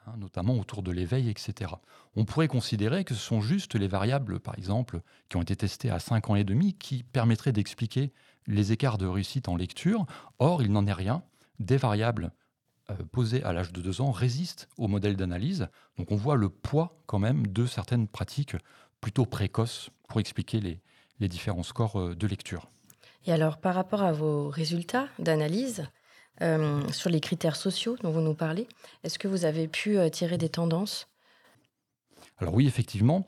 hein, 0.07 0.15
notamment 0.17 0.57
autour 0.57 0.81
de 0.81 0.91
l'éveil, 0.91 1.29
etc. 1.29 1.71
On 2.15 2.25
pourrait 2.25 2.47
considérer 2.47 3.03
que 3.03 3.13
ce 3.13 3.19
sont 3.19 3.41
juste 3.41 3.75
les 3.75 3.87
variables, 3.87 4.39
par 4.39 4.57
exemple, 4.57 5.01
qui 5.29 5.37
ont 5.37 5.41
été 5.41 5.55
testées 5.55 5.89
à 5.89 5.99
5 5.99 6.29
ans 6.29 6.35
et 6.35 6.43
demi, 6.43 6.73
qui 6.73 7.03
permettraient 7.03 7.51
d'expliquer 7.51 8.11
les 8.47 8.71
écarts 8.71 8.97
de 8.97 9.05
réussite 9.05 9.49
en 9.49 9.55
lecture. 9.55 10.05
Or, 10.39 10.63
il 10.63 10.71
n'en 10.71 10.87
est 10.87 10.93
rien. 10.93 11.23
Des 11.59 11.77
variables 11.77 12.31
euh, 12.89 12.95
posées 13.11 13.43
à 13.43 13.53
l'âge 13.53 13.73
de 13.73 13.81
deux 13.81 14.01
ans 14.01 14.11
résistent 14.11 14.69
au 14.77 14.87
modèle 14.87 15.17
d'analyse. 15.17 15.67
Donc 15.97 16.11
on 16.11 16.15
voit 16.15 16.35
le 16.35 16.49
poids 16.49 16.97
quand 17.05 17.19
même 17.19 17.47
de 17.47 17.65
certaines 17.65 18.07
pratiques 18.07 18.55
plutôt 19.01 19.25
précoces 19.25 19.89
pour 20.07 20.19
expliquer 20.19 20.59
les, 20.59 20.81
les 21.19 21.27
différents 21.27 21.63
scores 21.63 21.99
euh, 21.99 22.15
de 22.15 22.27
lecture. 22.27 22.69
Et 23.25 23.33
alors 23.33 23.57
par 23.57 23.75
rapport 23.75 24.03
à 24.03 24.13
vos 24.13 24.49
résultats 24.49 25.07
d'analyse, 25.19 25.85
euh, 26.41 26.82
sur 26.91 27.10
les 27.10 27.20
critères 27.20 27.56
sociaux 27.56 27.98
dont 28.01 28.12
vous 28.12 28.22
nous 28.22 28.34
parlez, 28.34 28.67
est-ce 29.03 29.20
que 29.20 29.27
vous 29.27 29.46
avez 29.46 29.67
pu 29.67 29.98
tirer 30.12 30.38
des 30.38 30.50
tendances? 30.50 31.08
Alors 32.38 32.53
oui, 32.53 32.67
effectivement. 32.67 33.27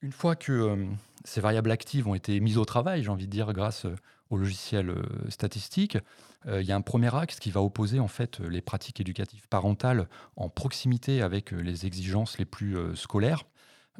Une 0.00 0.12
fois 0.12 0.36
que 0.36 0.86
ces 1.24 1.40
variables 1.40 1.70
actives 1.70 2.06
ont 2.06 2.14
été 2.14 2.38
mises 2.40 2.58
au 2.58 2.64
travail, 2.64 3.02
j'ai 3.02 3.08
envie 3.08 3.26
de 3.26 3.32
dire, 3.32 3.52
grâce 3.52 3.86
au 4.30 4.36
logiciel 4.36 4.94
statistique, 5.28 5.98
euh, 6.46 6.62
il 6.62 6.68
y 6.68 6.72
a 6.72 6.76
un 6.76 6.80
premier 6.80 7.14
axe 7.14 7.38
qui 7.38 7.50
va 7.50 7.62
opposer 7.62 8.00
en 8.00 8.08
fait 8.08 8.40
les 8.40 8.60
pratiques 8.60 9.00
éducatives 9.00 9.48
parentales 9.48 10.08
en 10.36 10.48
proximité 10.48 11.22
avec 11.22 11.52
euh, 11.52 11.60
les 11.60 11.86
exigences 11.86 12.38
les 12.38 12.44
plus 12.44 12.76
euh, 12.76 12.94
scolaires. 12.94 13.44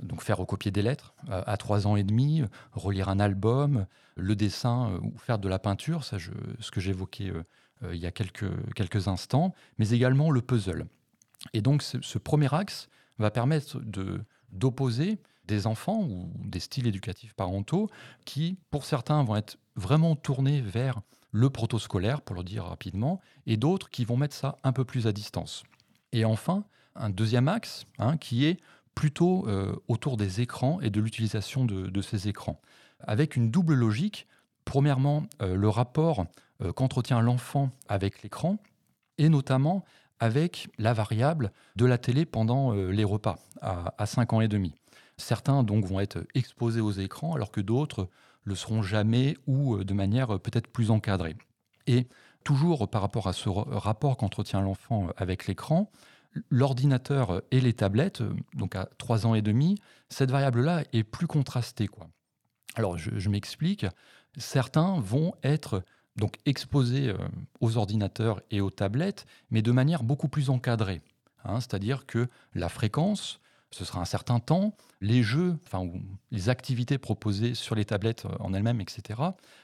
Donc 0.00 0.22
faire 0.22 0.38
recopier 0.38 0.70
des 0.70 0.82
lettres 0.82 1.12
à 1.28 1.56
trois 1.56 1.88
ans 1.88 1.96
et 1.96 2.04
demi, 2.04 2.44
relire 2.70 3.08
un 3.08 3.18
album, 3.18 3.84
le 4.14 4.36
dessin 4.36 4.96
ou 5.02 5.18
faire 5.18 5.40
de 5.40 5.48
la 5.48 5.58
peinture, 5.58 6.04
ça 6.04 6.18
ce 6.20 6.70
que 6.70 6.78
j'évoquais 6.78 7.32
il 7.82 7.98
y 7.98 8.06
a 8.06 8.10
quelques, 8.10 8.50
quelques 8.74 9.08
instants, 9.08 9.54
mais 9.78 9.90
également 9.90 10.30
le 10.30 10.42
puzzle. 10.42 10.86
Et 11.52 11.60
donc 11.60 11.82
ce, 11.82 12.18
premier 12.18 12.52
axe 12.52 12.88
va 13.18 13.30
permettre 13.30 13.80
de, 13.80 14.20
d'opposer 14.52 15.18
des 15.46 15.66
enfants 15.66 16.02
ou 16.02 16.30
des 16.44 16.60
styles 16.60 16.86
éducatifs 16.86 17.34
parentaux 17.34 17.88
qui, 18.24 18.58
pour 18.70 18.84
certains, 18.84 19.22
vont 19.24 19.36
être 19.36 19.58
vraiment 19.76 20.14
tournés 20.16 20.60
vers 20.60 21.00
le 21.30 21.50
protoscolaire, 21.50 22.20
pour 22.22 22.36
le 22.36 22.42
dire 22.42 22.64
rapidement, 22.64 23.20
et 23.46 23.56
d'autres 23.56 23.90
qui 23.90 24.04
vont 24.04 24.16
mettre 24.16 24.34
ça 24.34 24.56
un 24.62 24.72
peu 24.72 24.84
plus 24.84 25.06
à 25.06 25.12
distance. 25.12 25.64
Et 26.12 26.24
enfin, 26.24 26.64
un 26.94 27.10
deuxième 27.10 27.48
axe 27.48 27.86
hein, 27.98 28.16
qui 28.16 28.46
est 28.46 28.58
plutôt 28.94 29.46
euh, 29.46 29.74
autour 29.88 30.16
des 30.16 30.40
écrans 30.40 30.80
et 30.80 30.90
de 30.90 31.00
l'utilisation 31.00 31.64
de, 31.64 32.02
ces 32.02 32.28
écrans, 32.28 32.60
avec 33.00 33.36
une 33.36 33.50
double 33.50 33.74
logique. 33.74 34.26
Premièrement, 34.68 35.24
euh, 35.42 35.56
le 35.56 35.68
rapport 35.68 36.26
euh, 36.62 36.72
qu'entretient 36.72 37.20
l'enfant 37.20 37.70
avec 37.88 38.22
l'écran, 38.22 38.58
et 39.18 39.28
notamment 39.28 39.84
avec 40.20 40.68
la 40.78 40.92
variable 40.92 41.52
de 41.76 41.86
la 41.86 41.98
télé 41.98 42.24
pendant 42.24 42.72
les 42.72 43.04
repas 43.04 43.38
à, 43.60 43.94
à 43.98 44.06
5 44.06 44.32
ans 44.32 44.40
et 44.40 44.48
demi. 44.48 44.74
Certains 45.16 45.62
donc 45.64 45.84
vont 45.84 46.00
être 46.00 46.24
exposés 46.34 46.80
aux 46.80 46.92
écrans 46.92 47.34
alors 47.34 47.50
que 47.50 47.60
d'autres 47.60 48.08
le 48.48 48.54
seront 48.54 48.82
jamais 48.82 49.36
ou 49.46 49.76
euh, 49.76 49.84
de 49.84 49.94
manière 49.94 50.34
euh, 50.34 50.38
peut-être 50.38 50.66
plus 50.66 50.90
encadrée. 50.90 51.36
Et 51.86 52.08
toujours 52.44 52.88
par 52.88 53.02
rapport 53.02 53.28
à 53.28 53.32
ce 53.32 53.48
rapport 53.48 54.16
qu'entretient 54.16 54.60
l'enfant 54.60 55.08
euh, 55.08 55.12
avec 55.16 55.46
l'écran, 55.46 55.90
l'ordinateur 56.50 57.42
et 57.50 57.60
les 57.60 57.72
tablettes, 57.72 58.22
donc 58.54 58.76
à 58.76 58.88
3 58.98 59.26
ans 59.26 59.34
et 59.34 59.42
demi, 59.42 59.76
cette 60.08 60.30
variable-là 60.30 60.84
est 60.92 61.04
plus 61.04 61.26
contrastée. 61.26 61.88
Alors 62.74 62.96
je, 62.98 63.28
m'explique, 63.28 63.86
certains 64.36 65.00
vont 65.00 65.34
être 65.42 65.82
donc 66.16 66.36
exposés 66.46 67.14
aux 67.60 67.76
ordinateurs 67.76 68.40
et 68.50 68.60
aux 68.60 68.70
tablettes, 68.70 69.24
mais 69.50 69.62
de 69.62 69.70
manière 69.72 70.02
beaucoup 70.02 70.28
plus 70.28 70.50
encadrée. 70.50 71.00
Hein. 71.44 71.60
C'est-à-dire 71.60 72.06
que 72.06 72.28
la 72.54 72.68
fréquence, 72.68 73.40
ce 73.70 73.84
sera 73.84 74.00
un 74.00 74.04
certain 74.04 74.40
temps. 74.40 74.76
Les 75.00 75.22
jeux, 75.22 75.56
enfin, 75.66 75.88
les 76.30 76.48
activités 76.48 76.98
proposées 76.98 77.54
sur 77.54 77.74
les 77.74 77.84
tablettes 77.84 78.24
euh, 78.24 78.36
en 78.40 78.54
elles-mêmes, 78.54 78.80
etc., 78.80 79.20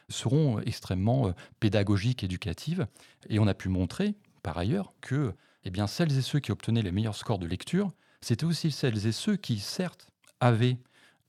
seront 0.08 0.58
euh, 0.58 0.62
extrêmement 0.66 1.28
euh, 1.28 1.32
pédagogiques, 1.60 2.22
éducatives. 2.22 2.86
Et 3.28 3.38
on 3.38 3.46
a 3.46 3.54
pu 3.54 3.68
montrer, 3.68 4.14
par 4.42 4.58
ailleurs, 4.58 4.92
que 5.00 5.34
eh 5.64 5.70
bien, 5.70 5.86
celles 5.86 6.16
et 6.16 6.22
ceux 6.22 6.40
qui 6.40 6.52
obtenaient 6.52 6.82
les 6.82 6.92
meilleurs 6.92 7.16
scores 7.16 7.38
de 7.38 7.46
lecture, 7.46 7.92
c'était 8.20 8.44
aussi 8.44 8.70
celles 8.70 9.06
et 9.06 9.12
ceux 9.12 9.36
qui, 9.36 9.58
certes, 9.58 10.08
avaient 10.40 10.78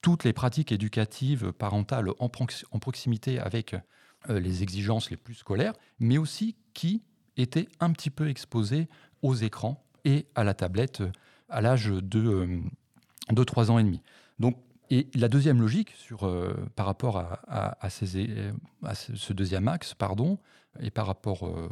toutes 0.05 0.23
les 0.23 0.33
pratiques 0.33 0.71
éducatives 0.71 1.51
parentales 1.51 2.11
en, 2.19 2.29
proximité 2.29 3.39
avec 3.39 3.75
les 4.29 4.61
exigences 4.61 5.09
les 5.09 5.17
plus 5.17 5.33
scolaires, 5.33 5.73
mais 5.97 6.19
aussi 6.19 6.55
qui 6.75 7.01
étaient 7.37 7.67
un 7.79 7.91
petit 7.91 8.11
peu 8.11 8.29
exposés 8.29 8.87
aux 9.23 9.33
écrans 9.33 9.83
et 10.03 10.27
à 10.35 10.43
la 10.43 10.53
tablette 10.53 11.01
à 11.49 11.59
l'âge 11.59 11.87
de, 11.87 12.19
euh, 12.19 12.59
de 13.31 13.43
3 13.43 13.71
ans 13.71 13.79
et 13.79 13.83
demi. 13.83 13.99
Et 14.91 15.09
la 15.15 15.27
deuxième 15.27 15.61
logique 15.61 15.91
euh, 16.21 16.53
par 16.75 16.85
rapport 16.85 17.17
à, 17.17 17.89
ce 17.89 19.33
deuxième 19.33 19.67
axe, 19.67 19.95
pardon, 19.95 20.37
et 20.79 20.91
par 20.91 21.07
rapport 21.07 21.47
euh, 21.47 21.69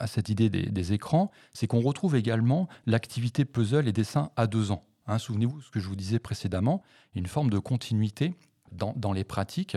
à 0.00 0.08
cette 0.08 0.28
idée 0.28 0.50
des, 0.50 0.92
écrans, 0.92 1.30
c'est 1.52 1.68
qu'on 1.68 1.80
retrouve 1.80 2.16
également 2.16 2.68
l'activité 2.86 3.44
puzzle 3.44 3.86
et 3.86 3.92
dessin 3.92 4.30
à 4.34 4.48
deux 4.48 4.72
ans. 4.72 4.84
Hein, 5.10 5.18
Souvenez-vous 5.18 5.60
ce 5.60 5.70
que 5.70 5.80
je 5.80 5.88
vous 5.88 5.96
disais 5.96 6.18
précédemment, 6.18 6.82
une 7.14 7.26
forme 7.26 7.50
de 7.50 7.58
continuité 7.58 8.34
dans, 8.72 8.94
dans 8.96 9.12
les 9.12 9.24
pratiques. 9.24 9.76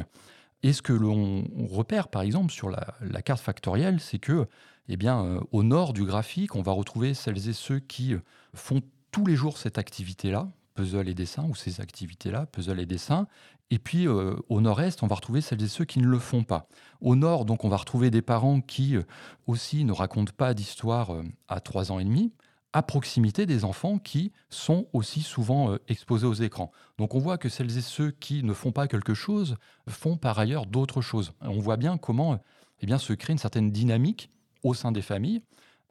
Et 0.61 0.71
ce 0.73 0.81
que 0.81 0.93
l'on 0.93 1.43
repère, 1.69 2.07
par 2.07 2.21
exemple, 2.21 2.53
sur 2.53 2.69
la, 2.69 3.21
carte 3.21 3.41
factorielle, 3.41 3.99
c'est 3.99 4.19
que, 4.19 4.47
eh 4.87 4.95
bien, 4.95 5.23
euh, 5.23 5.39
au 5.51 5.63
nord 5.63 5.93
du 5.93 6.05
graphique, 6.05 6.55
on 6.55 6.61
va 6.61 6.71
retrouver 6.71 7.13
celles 7.13 7.49
et 7.49 7.53
ceux 7.53 7.79
qui 7.79 8.15
font 8.53 8.81
tous 9.11 9.25
les 9.25 9.35
jours 9.35 9.57
cette 9.57 9.77
activité-là, 9.77 10.49
puzzle 10.75 11.09
et 11.09 11.13
dessin, 11.13 11.45
ou 11.45 11.55
ces 11.55 11.81
activités-là, 11.81 12.45
puzzle 12.45 12.79
et 12.79 12.85
dessin. 12.85 13.27
Et 13.73 13.79
puis 13.79 14.07
euh, 14.07 14.35
au 14.49 14.61
nord-est, 14.61 15.01
on 15.03 15.07
va 15.07 15.15
retrouver 15.15 15.41
celles 15.41 15.63
et 15.63 15.67
ceux 15.67 15.85
qui 15.85 15.99
ne 15.99 16.07
le 16.07 16.19
font 16.19 16.43
pas. 16.43 16.67
Au 17.01 17.15
nord, 17.15 17.45
donc, 17.45 17.63
on 17.63 17.69
va 17.69 17.77
retrouver 17.77 18.11
des 18.11 18.21
parents 18.21 18.61
qui 18.61 18.95
euh, 18.95 19.03
aussi 19.47 19.83
ne 19.83 19.91
racontent 19.91 20.33
pas 20.35 20.53
d'histoire 20.53 21.13
euh, 21.13 21.23
à 21.47 21.59
trois 21.59 21.91
ans 21.91 21.99
et 21.99 22.03
demi, 22.03 22.33
à 22.73 22.81
proximité 22.83 23.45
des 23.45 23.65
enfants 23.65 23.99
qui 23.99 24.31
sont 24.49 24.87
aussi 24.93 25.21
souvent 25.21 25.77
exposés 25.87 26.27
aux 26.27 26.33
écrans. 26.33 26.71
Donc 26.97 27.15
on 27.15 27.19
voit 27.19 27.37
que 27.37 27.49
celles 27.49 27.77
et 27.77 27.81
ceux 27.81 28.11
qui 28.11 28.43
ne 28.43 28.53
font 28.53 28.71
pas 28.71 28.87
quelque 28.87 29.13
chose 29.13 29.55
font 29.87 30.17
par 30.17 30.39
ailleurs 30.39 30.65
d'autres 30.65 31.01
choses. 31.01 31.33
On 31.41 31.59
voit 31.59 31.77
bien 31.77 31.97
comment 31.97 32.39
eh 32.81 32.85
bien, 32.85 32.97
se 32.97 33.13
crée 33.13 33.33
une 33.33 33.39
certaine 33.39 33.71
dynamique 33.71 34.29
au 34.63 34.73
sein 34.73 34.91
des 34.91 35.01
familles 35.01 35.41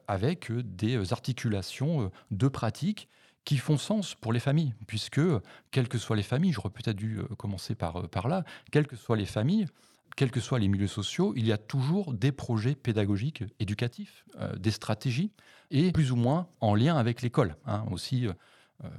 avec 0.07 0.51
des 0.51 1.13
articulations 1.13 2.11
de 2.29 2.47
pratiques 2.47 3.07
qui 3.45 3.57
font 3.57 3.77
sens 3.77 4.15
pour 4.15 4.31
les 4.33 4.39
familles, 4.39 4.73
puisque, 4.87 5.21
quelles 5.71 5.87
que 5.87 5.97
soient 5.97 6.15
les 6.15 6.23
familles, 6.23 6.53
j'aurais 6.53 6.69
peut-être 6.69 6.95
dû 6.95 7.19
euh, 7.19 7.23
commencer 7.37 7.75
par, 7.75 7.97
euh, 7.97 8.07
par 8.07 8.27
là, 8.27 8.43
quelles 8.71 8.87
que 8.87 8.95
soient 8.95 9.17
les 9.17 9.25
familles, 9.25 9.65
quels 10.15 10.31
que 10.31 10.39
soient 10.39 10.59
les 10.59 10.67
milieux 10.67 10.87
sociaux, 10.87 11.33
il 11.35 11.45
y 11.45 11.51
a 11.51 11.57
toujours 11.57 12.13
des 12.13 12.31
projets 12.31 12.75
pédagogiques, 12.75 13.43
éducatifs, 13.59 14.25
euh, 14.39 14.55
des 14.55 14.71
stratégies, 14.71 15.31
et 15.71 15.91
plus 15.91 16.11
ou 16.11 16.15
moins 16.15 16.47
en 16.61 16.75
lien 16.75 16.97
avec 16.97 17.21
l'école. 17.21 17.55
Hein, 17.65 17.83
aussi, 17.91 18.27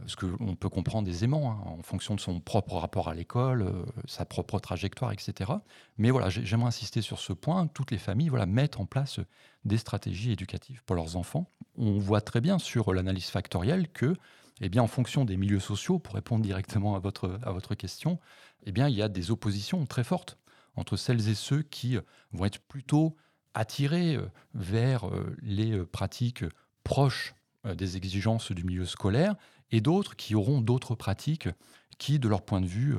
ce 0.07 0.17
qu'on 0.17 0.57
peut 0.57 0.69
comprendre 0.69 1.09
aisément 1.09 1.53
hein, 1.53 1.63
en 1.67 1.83
fonction 1.83 2.15
de 2.15 2.21
son 2.21 2.41
propre 2.41 2.77
rapport 2.77 3.09
à 3.09 3.15
l'école, 3.15 3.67
sa 4.07 4.25
propre 4.25 4.59
trajectoire, 4.59 5.13
etc. 5.13 5.53
Mais 5.99 6.11
voilà, 6.11 6.31
j'aimerais 6.31 6.69
insister 6.69 7.03
sur 7.03 7.19
ce 7.19 7.33
point. 7.33 7.67
Toutes 7.67 7.91
les 7.91 7.99
familles 7.99 8.29
voilà, 8.29 8.47
mettent 8.47 8.79
en 8.79 8.87
place 8.87 9.21
des 9.65 9.79
stratégies 9.79 10.33
éducatives 10.33 10.83
pour 10.85 10.97
leurs 10.97 11.17
enfants. 11.17 11.51
On 11.77 11.99
voit 11.99 12.21
très 12.21 12.41
bien 12.41 12.59
sur 12.59 12.93
l'analyse 12.93 13.27
factorielle 13.27 13.89
que, 13.89 14.15
eh 14.61 14.79
en 14.79 14.87
fonction 14.87 15.25
des 15.25 15.37
milieux 15.37 15.61
sociaux, 15.61 15.99
pour 15.99 16.15
répondre 16.15 16.43
directement 16.43 16.95
à 16.97 16.99
votre, 16.99 17.75
question, 17.75 18.19
eh 18.65 18.73
il 18.75 18.95
y 18.95 19.03
a 19.03 19.09
des 19.09 19.31
oppositions 19.31 19.85
très 19.87 20.05
fortes 20.05 20.39
entre 20.77 20.97
celles 20.97 21.29
et 21.29 21.35
ceux 21.35 21.63
qui 21.63 21.99
vont 22.33 22.45
être 22.45 22.61
plutôt 22.61 23.17
attirés 23.55 24.17
euh, 24.17 24.27
vers 24.55 25.07
euh, 25.09 25.37
les 25.43 25.73
euh, 25.73 25.87
pratiques 25.87 26.45
proches 26.83 27.35
des 27.65 27.97
exigences 27.97 28.53
du 28.53 28.63
milieu 28.63 28.85
scolaire 28.85 29.37
et 29.71 29.81
d'autres 29.81 30.17
qui 30.17 30.35
auront 30.35 30.61
d'autres 30.61 30.95
pratiques 30.95 31.49
qui, 31.97 32.19
de 32.19 32.29
leur 32.29 32.43
point 32.43 32.61
de 32.61 32.67
vue, 32.67 32.97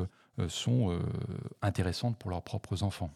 sont 0.47 0.99
intéressantes 1.61 2.17
pour 2.17 2.31
leurs 2.31 2.41
propres 2.41 2.81
enfants. 2.81 3.11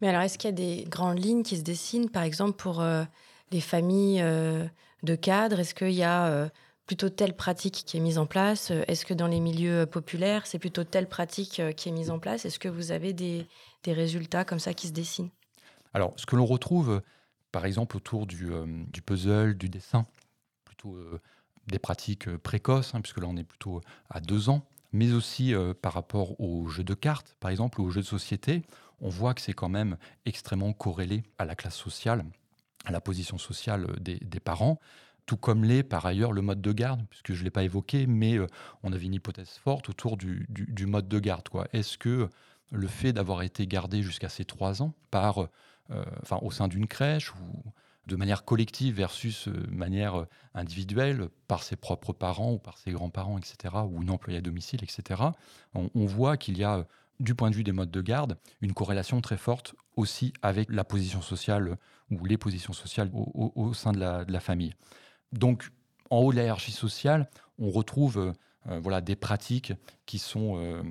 Mais 0.00 0.08
alors, 0.08 0.22
est-ce 0.22 0.38
qu'il 0.38 0.48
y 0.48 0.52
a 0.52 0.56
des 0.56 0.84
grandes 0.88 1.22
lignes 1.22 1.42
qui 1.42 1.56
se 1.56 1.62
dessinent, 1.62 2.10
par 2.10 2.22
exemple, 2.22 2.52
pour 2.52 2.80
euh, 2.80 3.04
les 3.50 3.60
familles 3.60 4.20
euh, 4.22 4.66
de 5.02 5.14
cadres? 5.14 5.58
Est-ce 5.58 5.74
qu'il 5.74 5.90
y 5.90 6.04
a 6.04 6.26
euh, 6.26 6.48
plutôt 6.88 7.10
telle 7.10 7.36
pratique 7.36 7.84
qui 7.86 7.98
est 7.98 8.00
mise 8.00 8.18
en 8.18 8.26
place. 8.26 8.72
Est-ce 8.88 9.04
que 9.04 9.12
dans 9.12 9.26
les 9.26 9.40
milieux 9.40 9.84
populaires, 9.84 10.46
c'est 10.46 10.58
plutôt 10.58 10.84
telle 10.84 11.06
pratique 11.06 11.62
qui 11.76 11.88
est 11.88 11.92
mise 11.92 12.10
en 12.10 12.18
place? 12.18 12.46
Est-ce 12.46 12.58
que 12.58 12.68
vous 12.68 12.90
avez 12.90 13.12
des, 13.12 13.46
résultats 13.86 14.44
comme 14.44 14.58
ça 14.58 14.74
qui 14.74 14.88
se 14.88 14.92
dessinent? 14.92 15.30
Alors, 15.94 16.14
ce 16.16 16.26
que 16.26 16.34
l'on 16.34 16.46
retrouve, 16.46 17.02
par 17.52 17.66
exemple, 17.66 17.96
autour 17.96 18.26
du, 18.26 18.50
puzzle, 19.04 19.56
du 19.56 19.68
dessin, 19.68 20.06
plutôt 20.64 20.98
des 21.66 21.78
pratiques 21.78 22.34
précoces, 22.38 22.94
hein, 22.94 23.02
puisque 23.02 23.18
là, 23.18 23.26
on 23.28 23.36
est 23.36 23.44
plutôt 23.44 23.82
à 24.08 24.20
deux 24.20 24.48
ans, 24.48 24.66
mais 24.92 25.12
aussi 25.12 25.52
par 25.82 25.92
rapport 25.92 26.40
aux 26.40 26.68
jeux 26.68 26.84
de 26.84 26.94
cartes, 26.94 27.36
par 27.38 27.50
exemple, 27.50 27.82
ou 27.82 27.84
aux 27.84 27.90
jeux 27.90 28.00
de 28.00 28.06
société, 28.06 28.62
on 29.00 29.10
voit 29.10 29.34
que 29.34 29.42
c'est 29.42 29.52
quand 29.52 29.68
même 29.68 29.98
extrêmement 30.24 30.72
corrélé 30.72 31.22
à 31.36 31.44
la 31.44 31.54
classe 31.54 31.76
sociale, 31.76 32.24
à 32.86 32.92
la 32.92 33.00
position 33.00 33.36
sociale 33.38 33.86
des, 34.00 34.40
parents, 34.40 34.80
tout 35.28 35.36
comme 35.36 35.62
l'est 35.62 35.82
par 35.82 36.06
ailleurs 36.06 36.32
le 36.32 36.40
mode 36.40 36.62
de 36.62 36.72
garde, 36.72 37.04
puisque 37.10 37.34
je 37.34 37.40
ne 37.40 37.44
l'ai 37.44 37.50
pas 37.50 37.62
évoqué, 37.62 38.06
mais 38.06 38.38
euh, 38.38 38.46
on 38.82 38.92
avait 38.94 39.04
une 39.04 39.14
hypothèse 39.14 39.50
forte 39.62 39.90
autour 39.90 40.16
du, 40.16 40.46
mode 40.86 41.06
de 41.06 41.18
garde. 41.18 41.46
Est-ce 41.74 41.98
que 41.98 42.30
le 42.72 42.86
fait 42.86 43.12
d'avoir 43.12 43.42
été 43.42 43.66
gardé 43.66 44.02
jusqu'à 44.02 44.30
ses 44.30 44.46
trois 44.46 44.82
ans 44.82 44.94
par, 45.10 45.40
euh, 45.90 46.04
enfin, 46.22 46.38
au 46.40 46.50
sein 46.50 46.66
d'une 46.66 46.86
crèche 46.86 47.34
ou 47.34 47.62
de 48.06 48.16
manière 48.16 48.46
collective 48.46 48.94
versus 48.94 49.48
de 49.48 49.52
euh, 49.58 49.66
manière 49.70 50.24
individuelle 50.54 51.28
par 51.46 51.62
ses 51.62 51.76
propres 51.76 52.14
parents 52.14 52.54
ou 52.54 52.58
par 52.58 52.78
ses 52.78 52.90
grands-parents, 52.92 53.36
etc., 53.36 53.74
ou 53.86 54.02
une 54.02 54.10
employée 54.10 54.38
à 54.38 54.42
domicile, 54.42 54.80
etc., 54.82 55.22
on 55.74 56.06
voit 56.06 56.38
qu'il 56.38 56.56
y 56.56 56.64
a 56.64 56.86
du 57.20 57.34
point 57.34 57.50
de 57.50 57.56
vue 57.56 57.64
des 57.64 57.72
modes 57.72 57.90
de 57.90 58.00
garde, 58.00 58.38
une 58.60 58.72
corrélation 58.72 59.20
très 59.20 59.36
forte 59.36 59.74
aussi 59.96 60.32
avec 60.42 60.70
la 60.70 60.84
position 60.84 61.20
sociale 61.20 61.76
ou 62.10 62.24
les 62.24 62.38
positions 62.38 62.72
sociales 62.72 63.10
au, 63.12 63.74
sein 63.74 63.92
de 63.92 63.98
la, 63.98 64.40
famille. 64.40 64.74
Donc, 65.32 65.70
en 66.10 66.18
haut 66.18 66.32
de 66.32 66.36
la 66.36 66.44
hiérarchie 66.44 66.72
sociale, 66.72 67.28
on 67.58 67.70
retrouve 67.70 68.34
euh, 68.68 68.80
voilà, 68.80 69.00
des 69.00 69.16
pratiques 69.16 69.72
qui 70.06 70.18
sont 70.18 70.56
euh, 70.56 70.82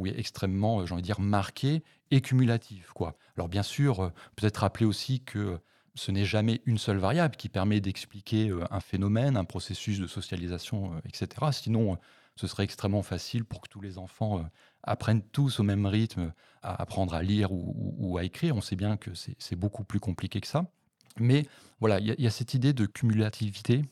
euh, 0.00 0.12
extrêmement, 0.16 0.84
marquées 1.18 1.82
et 2.10 2.20
cumulatives. 2.20 2.90
Quoi. 2.94 3.16
Alors, 3.36 3.48
bien 3.48 3.62
sûr, 3.62 4.12
peut-être 4.36 4.58
rappeler 4.58 4.86
aussi 4.86 5.20
que 5.20 5.58
ce 5.94 6.10
n'est 6.10 6.24
jamais 6.24 6.60
une 6.64 6.78
seule 6.78 6.98
variable 6.98 7.36
qui 7.36 7.48
permet 7.48 7.80
d'expliquer 7.80 8.52
un 8.70 8.80
phénomène, 8.80 9.36
un 9.36 9.44
processus 9.44 9.98
de 9.98 10.06
socialisation, 10.06 10.92
etc. 11.04 11.28
Sinon, 11.50 11.98
ce 12.36 12.46
serait 12.46 12.62
extrêmement 12.62 13.02
facile 13.02 13.44
pour 13.44 13.60
que 13.60 13.68
tous 13.68 13.80
les 13.80 13.98
enfants 13.98 14.48
apprennent 14.84 15.22
tous 15.22 15.58
au 15.58 15.64
même 15.64 15.86
rythme 15.86 16.32
à 16.62 16.80
apprendre 16.80 17.14
à 17.14 17.22
lire 17.22 17.50
ou, 17.50 18.16
à 18.16 18.22
écrire. 18.22 18.54
On 18.54 18.60
sait 18.60 18.76
bien 18.76 18.96
que 18.96 19.10
c'est 19.14 19.56
beaucoup 19.56 19.82
plus 19.82 19.98
compliqué 19.98 20.40
que 20.40 20.46
ça. 20.46 20.70
Mais 21.18 21.46
voilà, 21.80 21.98
il 22.00 22.14
y, 22.18 22.26
a 22.26 22.30
cette 22.30 22.54
idée 22.54 22.72
de 22.72 22.86
cumulativité 22.86 23.84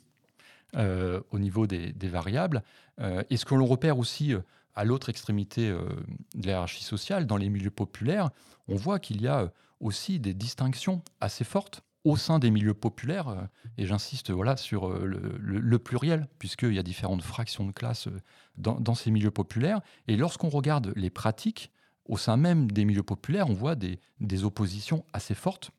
euh, 0.76 1.20
au 1.30 1.38
niveau 1.38 1.66
des, 1.66 1.92
variables. 2.02 2.62
Euh, 3.00 3.22
et 3.30 3.36
ce 3.36 3.44
que 3.44 3.54
l'on 3.54 3.66
repère 3.66 3.98
aussi 3.98 4.34
euh, 4.34 4.40
à 4.74 4.84
l'autre 4.84 5.08
extrémité 5.08 5.70
de 5.70 6.46
la 6.46 6.52
hiérarchie 6.52 6.84
sociale, 6.84 7.26
dans 7.26 7.38
les 7.38 7.48
milieux 7.48 7.70
populaires, 7.70 8.30
on 8.68 8.76
voit 8.76 8.98
qu'il 8.98 9.22
y 9.22 9.28
a 9.28 9.50
aussi 9.80 10.20
des 10.20 10.34
distinctions 10.34 11.02
assez 11.20 11.44
fortes 11.44 11.82
au 12.06 12.16
sein 12.16 12.38
des 12.38 12.52
milieux 12.52 12.72
populaires, 12.72 13.48
et 13.78 13.84
j'insiste 13.84 14.30
voilà, 14.30 14.56
sur 14.56 14.90
le, 14.90 15.78
pluriel, 15.80 16.28
puisqu'il 16.38 16.72
y 16.72 16.78
a 16.78 16.84
différentes 16.84 17.22
fractions 17.22 17.64
de 17.66 17.72
classe 17.72 18.06
euh, 18.06 18.20
dans, 18.58 18.94
ces 18.94 19.10
milieux 19.10 19.32
populaires. 19.32 19.80
Et 20.06 20.16
lorsqu'on 20.16 20.48
regarde 20.48 20.92
les 20.94 21.10
pratiques, 21.10 21.72
au 22.04 22.16
sein 22.16 22.36
même 22.36 22.70
des 22.70 22.84
milieux 22.84 23.02
populaires, 23.02 23.50
on 23.50 23.54
voit 23.54 23.74
des, 23.74 23.98
oppositions 24.44 25.04
assez 25.12 25.34
fortes, 25.34 25.72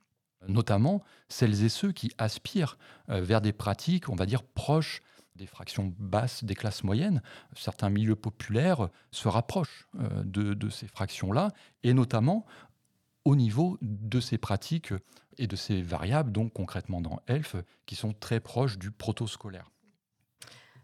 notamment 0.47 1.03
celles 1.29 1.63
et 1.63 1.69
ceux 1.69 1.91
qui 1.91 2.11
aspirent 2.17 2.77
vers 3.07 3.41
des 3.41 3.53
pratiques, 3.53 4.09
on 4.09 4.15
va 4.15 4.25
dire, 4.25 4.43
proches 4.43 5.01
des 5.35 5.45
fractions 5.45 5.93
basses 5.99 6.43
des 6.43 6.55
classes 6.55 6.83
moyennes. 6.83 7.21
Certains 7.55 7.89
milieux 7.89 8.15
populaires 8.15 8.89
se 9.11 9.27
rapprochent 9.27 9.87
de, 9.93 10.53
de 10.53 10.69
ces 10.69 10.87
fractions-là, 10.87 11.51
et 11.83 11.93
notamment 11.93 12.45
au 13.27 13.35
niveau 13.35 13.77
de 13.81 14.19
ces 14.19 14.37
pratiques 14.37 14.93
et 15.37 15.47
de 15.47 15.55
ces 15.55 15.81
variables, 15.81 16.31
donc 16.31 16.53
concrètement 16.53 17.01
dans 17.01 17.19
ELF, 17.27 17.57
qui 17.85 17.95
sont 17.95 18.13
très 18.13 18.39
proches 18.39 18.77
du 18.77 18.89
proto-scolaire. 18.89 19.69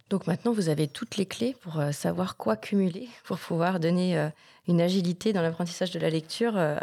Donc 0.09 0.27
maintenant, 0.27 0.51
vous 0.51 0.69
avez 0.69 0.87
toutes 0.87 1.17
les 1.17 1.25
clés 1.25 1.55
pour 1.61 1.79
euh, 1.79 1.91
savoir 1.91 2.37
quoi 2.37 2.57
cumuler, 2.57 3.07
pour 3.23 3.39
pouvoir 3.39 3.79
donner 3.79 4.17
euh, 4.17 4.29
une 4.67 4.81
agilité 4.81 5.33
dans 5.33 5.41
l'apprentissage 5.41 5.91
de 5.91 5.99
la 5.99 6.09
lecture 6.09 6.53
euh, 6.55 6.77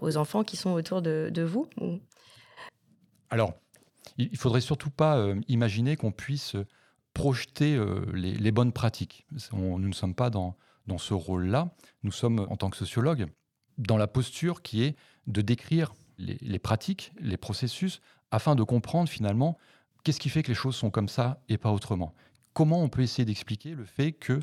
aux 0.00 0.16
enfants 0.16 0.44
qui 0.44 0.56
sont 0.56 0.70
autour 0.70 1.02
de, 1.02 1.30
vous 1.42 1.68
Alors, 3.32 3.54
il 4.18 4.30
ne 4.30 4.36
faudrait 4.36 4.60
surtout 4.60 4.90
pas 4.90 5.26
imaginer 5.48 5.96
qu'on 5.96 6.12
puisse 6.12 6.54
projeter 7.14 7.82
les, 8.12 8.52
bonnes 8.52 8.72
pratiques. 8.72 9.26
nous 9.54 9.78
ne 9.78 9.92
sommes 9.94 10.14
pas 10.14 10.28
dans, 10.28 10.54
ce 10.98 11.14
rôle-là. 11.14 11.74
Nous 12.02 12.12
sommes, 12.12 12.46
en 12.50 12.56
tant 12.58 12.68
que 12.68 12.76
sociologues, 12.76 13.26
dans 13.78 13.96
la 13.96 14.06
posture 14.06 14.60
qui 14.60 14.82
est 14.82 14.96
de 15.26 15.40
décrire 15.40 15.94
les, 16.18 16.58
pratiques, 16.58 17.14
les 17.20 17.38
processus, 17.38 18.02
afin 18.30 18.54
de 18.54 18.62
comprendre 18.62 19.08
finalement 19.08 19.56
qu'est-ce 20.04 20.20
qui 20.20 20.28
fait 20.28 20.42
que 20.42 20.48
les 20.48 20.54
choses 20.54 20.76
sont 20.76 20.90
comme 20.90 21.08
ça 21.08 21.40
et 21.48 21.56
pas 21.56 21.70
autrement. 21.70 22.14
Comment 22.52 22.82
on 22.82 22.90
peut 22.90 23.00
essayer 23.00 23.24
d'expliquer 23.24 23.74
le 23.74 23.86
fait 23.86 24.12
que 24.12 24.40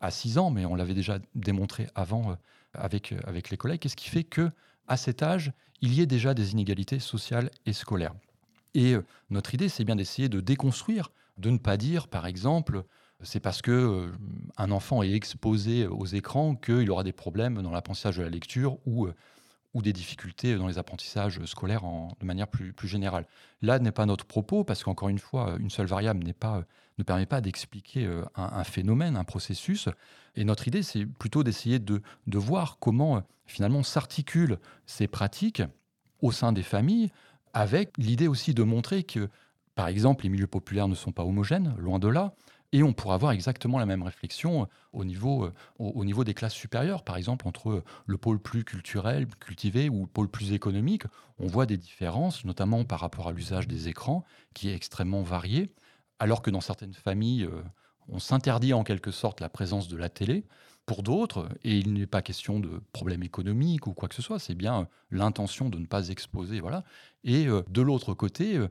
à 0.00 0.10
6 0.10 0.38
ans, 0.38 0.50
mais 0.50 0.64
on 0.64 0.74
l'avait 0.74 0.94
déjà 0.94 1.18
démontré 1.34 1.86
avant 1.94 2.32
euh, 2.32 2.34
avec, 2.72 3.12
euh, 3.12 3.20
avec 3.24 3.50
les 3.50 3.58
collègues, 3.58 3.80
qu'est-ce 3.80 3.94
qui 3.94 4.08
fait 4.08 4.24
que 4.24 4.50
à 4.88 4.96
cet 4.96 5.22
âge, 5.22 5.52
il 5.82 5.92
y 5.92 6.00
ait 6.00 6.06
déjà 6.06 6.32
des 6.32 6.52
inégalités 6.52 7.00
sociales 7.00 7.50
et 7.66 7.72
scolaires. 7.72 8.14
Et 8.74 8.94
euh, 8.94 9.04
notre 9.28 9.52
idée, 9.54 9.68
c'est 9.68 9.84
bien 9.84 9.96
d'essayer 9.96 10.28
de 10.28 10.40
déconstruire, 10.40 11.10
de 11.36 11.50
ne 11.50 11.58
pas 11.58 11.76
dire, 11.76 12.08
par 12.08 12.26
exemple, 12.26 12.84
c'est 13.22 13.40
parce 13.40 13.60
que 13.62 13.70
euh, 13.70 14.12
un 14.56 14.70
enfant 14.70 15.02
est 15.02 15.12
exposé 15.12 15.86
aux 15.86 16.06
écrans 16.06 16.54
qu'il 16.54 16.90
aura 16.90 17.04
des 17.04 17.12
problèmes 17.12 17.60
dans 17.60 17.70
l'apprentissage 17.70 18.16
de 18.16 18.22
la 18.22 18.30
lecture 18.30 18.78
ou, 18.86 19.06
euh, 19.06 19.14
ou 19.74 19.82
des 19.82 19.92
difficultés 19.92 20.56
dans 20.56 20.66
les 20.66 20.78
apprentissages 20.78 21.42
scolaires 21.44 21.82
de 22.20 22.26
manière 22.26 22.48
plus, 22.48 22.74
générale. 22.84 23.26
Là 23.62 23.78
n'est 23.78 23.92
pas 23.92 24.06
notre 24.06 24.26
propos, 24.26 24.64
parce 24.64 24.84
qu'encore 24.84 25.08
une 25.08 25.18
fois, 25.18 25.56
une 25.58 25.70
seule 25.70 25.86
variable 25.86 26.24
ne 26.24 27.02
permet 27.02 27.26
pas 27.26 27.40
d'expliquer 27.40 28.08
un, 28.34 28.64
phénomène, 28.64 29.16
un 29.16 29.24
processus. 29.24 29.88
Et 30.36 30.44
notre 30.44 30.68
idée, 30.68 30.82
c'est 30.82 31.06
plutôt 31.06 31.42
d'essayer 31.42 31.78
de, 31.78 32.02
de 32.26 32.38
voir 32.38 32.78
comment 32.80 33.22
finalement 33.46 33.82
s'articulent 33.82 34.58
ces 34.86 35.08
pratiques 35.08 35.62
au 36.20 36.32
sein 36.32 36.52
des 36.52 36.62
familles, 36.62 37.10
avec 37.52 37.92
l'idée 37.98 38.28
aussi 38.28 38.54
de 38.54 38.62
montrer 38.62 39.02
que, 39.02 39.28
par 39.74 39.88
exemple, 39.88 40.24
les 40.24 40.30
milieux 40.30 40.46
populaires 40.46 40.88
ne 40.88 40.94
sont 40.94 41.12
pas 41.12 41.24
homogènes, 41.24 41.74
loin 41.78 41.98
de 41.98 42.08
là, 42.08 42.34
et 42.72 42.82
on 42.82 42.92
pourra 42.92 43.14
avoir 43.14 43.32
exactement 43.32 43.78
la 43.78 43.86
même 43.86 44.02
réflexion 44.02 44.66
au 44.92 45.04
niveau, 45.04 45.44
euh, 45.44 45.52
au, 45.78 46.04
niveau 46.04 46.24
des 46.24 46.34
classes 46.34 46.54
supérieures, 46.54 47.04
par 47.04 47.16
exemple, 47.16 47.46
entre 47.46 47.84
le 48.06 48.18
pôle 48.18 48.38
plus 48.38 48.64
culturel, 48.64 49.26
cultivé, 49.40 49.88
ou 49.88 50.02
le 50.02 50.06
pôle 50.06 50.28
plus 50.28 50.52
économique. 50.52 51.04
On 51.38 51.46
voit 51.46 51.66
des 51.66 51.76
différences, 51.76 52.44
notamment 52.44 52.84
par 52.84 53.00
rapport 53.00 53.28
à 53.28 53.32
l'usage 53.32 53.68
des 53.68 53.88
écrans, 53.88 54.24
qui 54.54 54.70
est 54.70 54.74
extrêmement 54.74 55.22
varié, 55.22 55.70
alors 56.18 56.40
que 56.40 56.50
dans 56.50 56.60
certaines 56.60 56.94
familles, 56.94 57.44
euh, 57.44 57.62
on 58.08 58.18
s'interdit 58.18 58.72
en 58.72 58.84
quelque 58.84 59.10
sorte 59.10 59.40
la 59.40 59.48
présence 59.48 59.88
de 59.88 59.96
la 59.96 60.08
télé 60.08 60.44
pour 60.86 61.02
d'autres, 61.02 61.48
et 61.62 61.78
il 61.78 61.92
n'est 61.92 62.06
pas 62.06 62.22
question 62.22 62.58
de 62.58 62.80
problème 62.92 63.22
économique 63.22 63.86
ou 63.86 63.92
quoi 63.92 64.08
que 64.08 64.14
ce 64.14 64.22
soit, 64.22 64.38
c'est 64.38 64.54
bien 64.54 64.88
l'intention 65.10 65.68
de 65.68 65.78
ne 65.78 65.86
pas 65.86 66.08
exposer. 66.08 66.60
Voilà. 66.60 66.84
Et 67.24 67.46
euh, 67.46 67.62
de 67.70 67.82
l'autre 67.82 68.14
côté, 68.14 68.56
euh, 68.56 68.68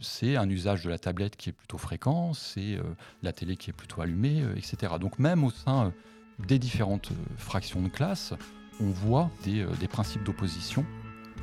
c'est 0.00 0.36
un 0.36 0.48
usage 0.48 0.84
de 0.84 0.90
la 0.90 0.98
tablette 0.98 1.36
qui 1.36 1.50
est 1.50 1.52
plutôt 1.52 1.78
fréquent, 1.78 2.34
c'est 2.34 2.76
euh, 2.76 2.82
la 3.22 3.32
télé 3.32 3.56
qui 3.56 3.70
est 3.70 3.72
plutôt 3.72 4.02
allumée, 4.02 4.44
etc. 4.56 4.94
Donc 5.00 5.18
même 5.18 5.42
au 5.42 5.50
sein 5.50 5.92
des 6.38 6.58
différentes 6.58 7.10
fractions 7.38 7.80
de 7.80 7.88
classe, 7.88 8.34
on 8.80 8.90
voit 8.90 9.30
des 9.44 9.88
principes 9.88 10.24
d'opposition 10.24 10.84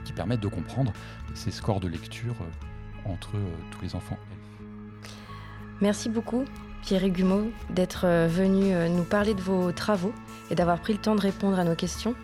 qui 0.04 0.12
permettent 0.12 0.42
de 0.42 0.50
comprendre 0.50 0.92
ces 1.34 1.50
scores 1.50 1.80
de 1.80 1.88
lecture 1.88 2.36
entre 3.06 3.32
tous 3.72 3.82
les 3.82 3.96
enfants. 3.96 4.18
Merci 5.80 6.10
beaucoup 6.10 6.44
Pierre 6.82 7.10
Gumeau, 7.10 7.52
d'être 7.70 8.06
euh, 8.06 8.28
venu 8.30 8.74
euh, 8.74 8.90
nous 8.90 9.04
parler 9.04 9.34
de 9.34 9.42
vos 9.42 9.72
travaux 9.72 10.14
et 10.50 10.56
d'avoir 10.56 10.80
pris 10.80 10.94
le 10.94 11.00
temps 11.00 11.16
de 11.16 11.22
répondre 11.22 11.60
à 11.60 11.64
nos 11.64 11.76
questions. 11.76 12.16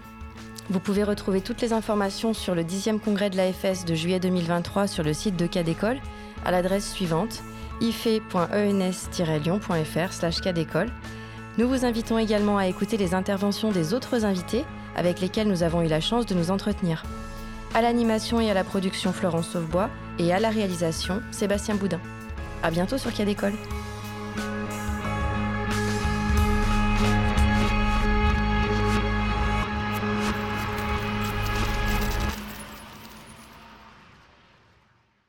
Vous 0.69 0.79
pouvez 0.79 1.03
retrouver 1.03 1.41
toutes 1.41 1.61
les 1.61 1.71
informations 1.71 2.33
sur 2.33 2.53
le 2.53 2.63
10e 2.63 2.99
congrès 2.99 3.29
de 3.29 3.37
l'AFS 3.37 3.85
de 3.85 3.95
juillet 3.95 4.19
2023 4.19 4.87
sur 4.87 5.03
le 5.03 5.13
site 5.13 5.37
de 5.37 5.47
Cadécole 5.47 5.99
à 6.45 6.51
l'adresse 6.51 6.91
suivante 6.91 7.41
ife.ens-lyon.fr 7.79 10.13
slash. 10.13 10.41
Nous 11.57 11.69
vous 11.69 11.85
invitons 11.85 12.17
également 12.17 12.57
à 12.57 12.67
écouter 12.67 12.97
les 12.97 13.13
interventions 13.13 13.71
des 13.71 13.93
autres 13.93 14.25
invités 14.25 14.65
avec 14.95 15.21
lesquels 15.21 15.47
nous 15.47 15.63
avons 15.63 15.83
eu 15.83 15.87
la 15.87 16.01
chance 16.01 16.25
de 16.25 16.35
nous 16.35 16.51
entretenir. 16.51 17.03
À 17.73 17.81
l'animation 17.81 18.39
et 18.39 18.49
à 18.49 18.53
la 18.53 18.63
production 18.63 19.11
Florence 19.13 19.49
Sauvebois 19.49 19.89
et 20.19 20.33
à 20.33 20.39
la 20.39 20.49
réalisation 20.49 21.21
Sébastien 21.31 21.75
Boudin. 21.75 21.99
À 22.63 22.71
bientôt 22.71 22.97
sur 22.97 23.13
Cadécole. 23.13 23.53